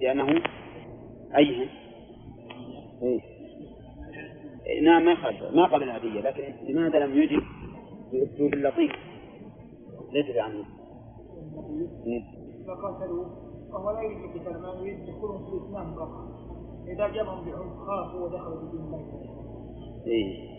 لأنه 0.00 0.42
أيهم 1.36 1.68
إيه؟ 3.02 3.20
نعم 4.82 5.04
ما 5.04 5.14
قبل 5.14 5.56
ما 5.56 5.64
قبل 5.64 5.82
الهدية 5.82 6.20
لكن 6.20 6.54
لماذا 6.68 6.98
لم 6.98 7.22
يجب 7.22 7.42
بأسلوب 8.12 8.54
لطيف 8.54 8.92
ليس 10.12 10.36
بعنيف 10.36 10.66
فقاتلوا 12.66 13.26
وهو 13.70 13.90
لا 13.90 14.02
يريد 14.02 14.18
القتال 14.18 14.62
ما 14.62 14.74
يريد 14.80 15.06
دخولهم 15.06 15.44
في 15.44 15.52
الاسلام 15.52 15.94
فقط. 15.94 16.46
إذا 16.88 17.08
جابهم 17.08 17.44
بعنف 17.44 17.76
خافوا 17.86 18.20
ودخلوا 18.20 18.60
في 18.60 18.76
دين 18.76 18.80
الله. 18.80 19.00
إيه. 20.06 20.56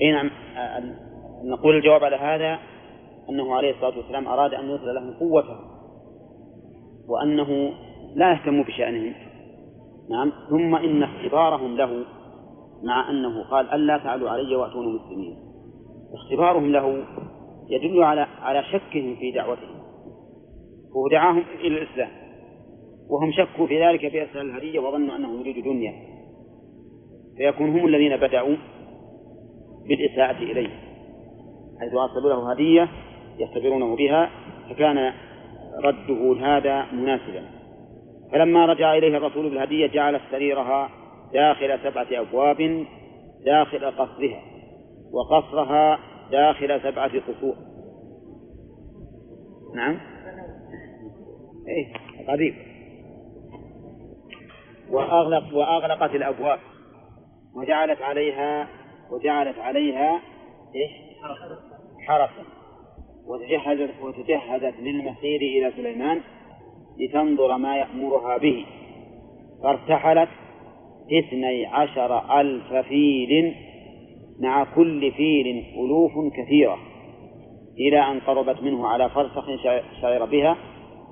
إيه 0.00 0.12
نعم. 0.12 0.30
نقول 1.44 1.76
الجواب 1.76 2.04
على 2.04 2.16
هذا 2.16 2.58
أنه 3.30 3.54
عليه 3.54 3.70
الصلاة 3.70 3.98
والسلام 3.98 4.28
أراد 4.28 4.54
أن 4.54 4.70
يظهر 4.70 4.92
لهم 4.92 5.14
قوته 5.14 5.56
وأنه 7.08 7.72
لا 8.14 8.32
يهتم 8.32 8.62
بشأنهم. 8.62 9.14
نعم. 10.10 10.32
ثم 10.50 10.74
إن 10.74 11.02
اختبارهم 11.02 11.76
له 11.76 12.04
مع 12.82 13.10
أنه 13.10 13.42
قال 13.50 13.72
ألا 13.72 13.98
تعلوا 13.98 14.30
علي 14.30 14.56
وأتوني 14.56 14.98
مسلمين. 14.98 15.36
اختبارهم 16.14 16.72
له 16.72 17.04
يدل 17.70 18.02
على 18.02 18.20
على 18.20 18.64
شكهم 18.64 19.16
في 19.16 19.30
دعوتهم. 19.30 19.80
هو 20.96 21.08
دعاهم 21.08 21.44
إلى 21.60 21.82
الإسلام. 21.82 22.10
وهم 23.10 23.32
شكوا 23.32 23.66
في 23.66 23.86
ذلك 23.86 24.08
في 24.08 24.24
أسهل 24.24 24.50
الهدية 24.50 24.80
وظنوا 24.80 25.16
أنه 25.16 25.40
يريد 25.40 25.64
دنيا. 25.64 25.92
فيكون 27.36 27.70
هم 27.78 27.86
الذين 27.86 28.16
بدأوا 28.16 28.56
بالإساءة 29.88 30.42
إليه 30.42 30.70
حيث 31.80 31.94
أرسلوا 31.94 32.30
له 32.30 32.52
هدية 32.52 32.88
يختبرونه 33.38 33.96
بها 33.96 34.30
فكان 34.70 35.12
رده 35.84 36.36
هذا 36.40 36.86
مناسبا. 36.92 37.53
فلما 38.34 38.66
رجع 38.66 38.94
إليه 38.94 39.16
الرسول 39.16 39.50
بالهدية 39.50 39.86
جعل 39.86 40.20
سريرها 40.30 40.90
داخل 41.32 41.78
سبعة 41.82 42.06
أبواب 42.12 42.86
داخل 43.44 43.90
قصرها 43.90 44.42
وقصرها 45.12 45.98
داخل 46.30 46.80
سبعة 46.82 47.20
قصور. 47.20 47.56
نعم؟ 49.74 50.00
إيه 51.68 51.92
قريب. 52.28 52.54
وأغلق 54.90 55.54
وأغلقت 55.54 56.14
الأبواب. 56.14 56.58
وجعلت 57.56 58.02
عليها 58.02 58.68
وجعلت 59.10 59.58
عليها 59.58 60.20
إيش؟ 60.74 60.90
حرسا 62.06 62.44
وتجهزت 63.26 64.02
وتجهزت 64.02 64.74
للمسير 64.80 65.40
إلى 65.40 65.72
سليمان. 65.76 66.20
لتنظر 66.98 67.58
ما 67.58 67.76
يأمرها 67.76 68.38
به. 68.38 68.66
فارتحلت 69.62 70.28
اثني 71.18 71.66
عشر 71.66 72.40
ألف 72.40 72.72
فيل 72.72 73.54
مع 74.40 74.74
كل 74.74 75.12
فيل 75.12 75.64
ألوف 75.78 76.12
كثيرة 76.36 76.78
إلى 77.78 78.00
أن 78.00 78.20
قربت 78.20 78.62
منه 78.62 78.86
على 78.86 79.10
فرسخ 79.10 79.46
شعر 80.00 80.24
بها. 80.24 80.56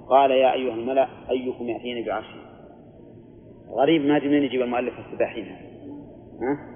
قال 0.08 0.30
يا 0.30 0.52
أيها 0.52 0.74
الملأ 0.74 1.08
أيكم 1.30 1.68
يأتيني 1.68 2.02
بعرشه. 2.02 2.42
غريب 3.70 4.04
ما 4.04 4.18
من 4.18 4.42
يجيب 4.42 4.62
المؤلف 4.62 4.94
السباحين 4.98 5.44
ها؟ 5.44 6.72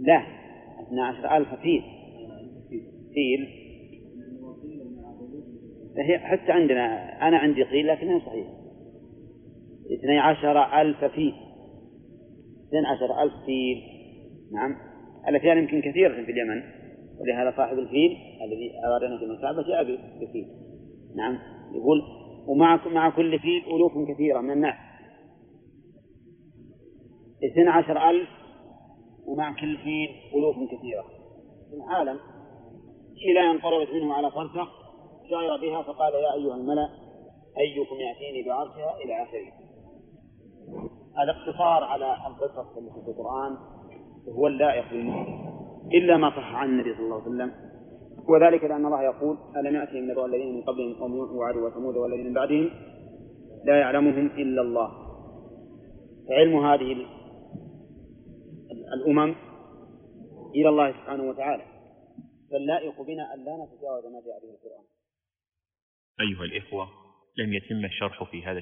لا 0.00 0.22
اثنى 0.82 1.00
عشر 1.00 1.36
ألف 1.36 1.54
فيل. 1.54 1.82
فيل 3.14 3.48
هي 5.96 6.18
حتى 6.18 6.52
عندنا 6.52 7.12
أنا 7.28 7.38
عندي 7.38 7.62
قيل 7.62 7.86
لكنها 7.86 8.18
صحيح 8.18 8.46
اثني 9.92 10.18
عشر 10.18 10.80
ألف 10.80 11.04
فيل 11.04 11.34
اثني 12.68 12.86
عشر 12.86 13.22
ألف 13.22 13.32
فيل 13.46 13.82
نعم. 14.52 14.76
الأفيال 15.28 15.58
يمكن 15.58 15.80
كثيرة 15.80 16.24
في 16.24 16.30
اليمن 16.30 16.62
ولهذا 17.20 17.56
صاحب 17.56 17.78
الفيل 17.78 18.16
الذي 18.44 18.72
أراد 18.86 19.02
أن 19.02 19.16
يكون 19.16 19.30
الكعبة 19.30 19.62
جاء 19.62 19.84
بفيل. 20.20 20.46
نعم. 21.16 21.38
يقول 21.74 22.02
ومع 22.46 22.88
مع 22.88 23.10
كل 23.10 23.38
فيل 23.38 23.62
ألوف 23.66 23.92
كثيرة 24.08 24.40
من 24.40 24.50
الناس. 24.50 24.74
اثنى 27.44 27.68
عشر 27.68 28.10
ألف 28.10 28.28
ومع 29.26 29.52
كل 29.60 29.78
فيل 29.78 30.08
ألوف 30.34 30.56
كثيرة. 30.56 31.04
في 31.70 31.76
العالم 31.76 32.18
إلى 33.30 33.50
أن 33.50 33.58
قربت 33.58 33.90
منه 33.92 34.14
على 34.14 34.30
فرسخ 34.30 34.68
شعر 35.30 35.60
بها 35.60 35.82
فقال 35.82 36.14
يا 36.14 36.34
أيها 36.34 36.54
الملأ 36.54 36.88
أيكم 37.58 37.96
يأتيني 37.96 38.48
بعرشها 38.48 38.96
إلى 39.04 39.22
آخره. 39.22 39.52
الاقتصار 41.22 41.84
على 41.84 42.16
القصص 42.26 42.74
في 43.04 43.10
القرآن 43.10 43.56
وهو 44.26 44.46
اللائق 44.46 44.90
بالمسلم 44.90 45.52
إلا 45.92 46.16
ما 46.16 46.30
صح 46.30 46.54
عن 46.54 46.68
النبي 46.68 46.94
صلى 46.94 47.04
الله 47.04 47.22
عليه 47.22 47.26
وسلم. 47.26 47.52
وذلك 48.28 48.64
لأن 48.64 48.86
الله 48.86 49.02
يقول 49.02 49.36
ألم 49.56 49.74
يأتهم 49.74 50.10
نبأ 50.10 50.26
الذين 50.26 50.54
من 50.54 50.62
قبلهم 50.62 50.94
قوم 50.94 51.16
نوح 51.16 51.30
وعاد 51.30 51.56
وثمود 51.56 51.96
والذين 51.96 52.26
من 52.26 52.32
بعدهم؟ 52.32 52.70
لا 53.64 53.78
يعلمهم 53.78 54.26
إلا 54.26 54.62
الله. 54.62 54.90
فعلم 56.28 56.66
هذه 56.66 57.06
الأمم 58.94 59.34
إلى 60.54 60.68
الله 60.68 60.92
سبحانه 60.92 61.28
وتعالى. 61.28 61.71
فاللائق 62.52 63.00
بنا 63.00 63.34
أن 63.34 63.44
لا 63.44 63.56
نتجاوز 63.64 64.04
ما 64.06 64.20
جاء 64.26 64.40
به 64.40 64.50
القرآن. 64.54 64.84
أيها 66.20 66.44
الإخوة 66.44 66.88
لم 67.36 67.52
يتم 67.52 67.84
الشرح 67.84 68.30
في 68.30 68.44
هذا 68.44 68.58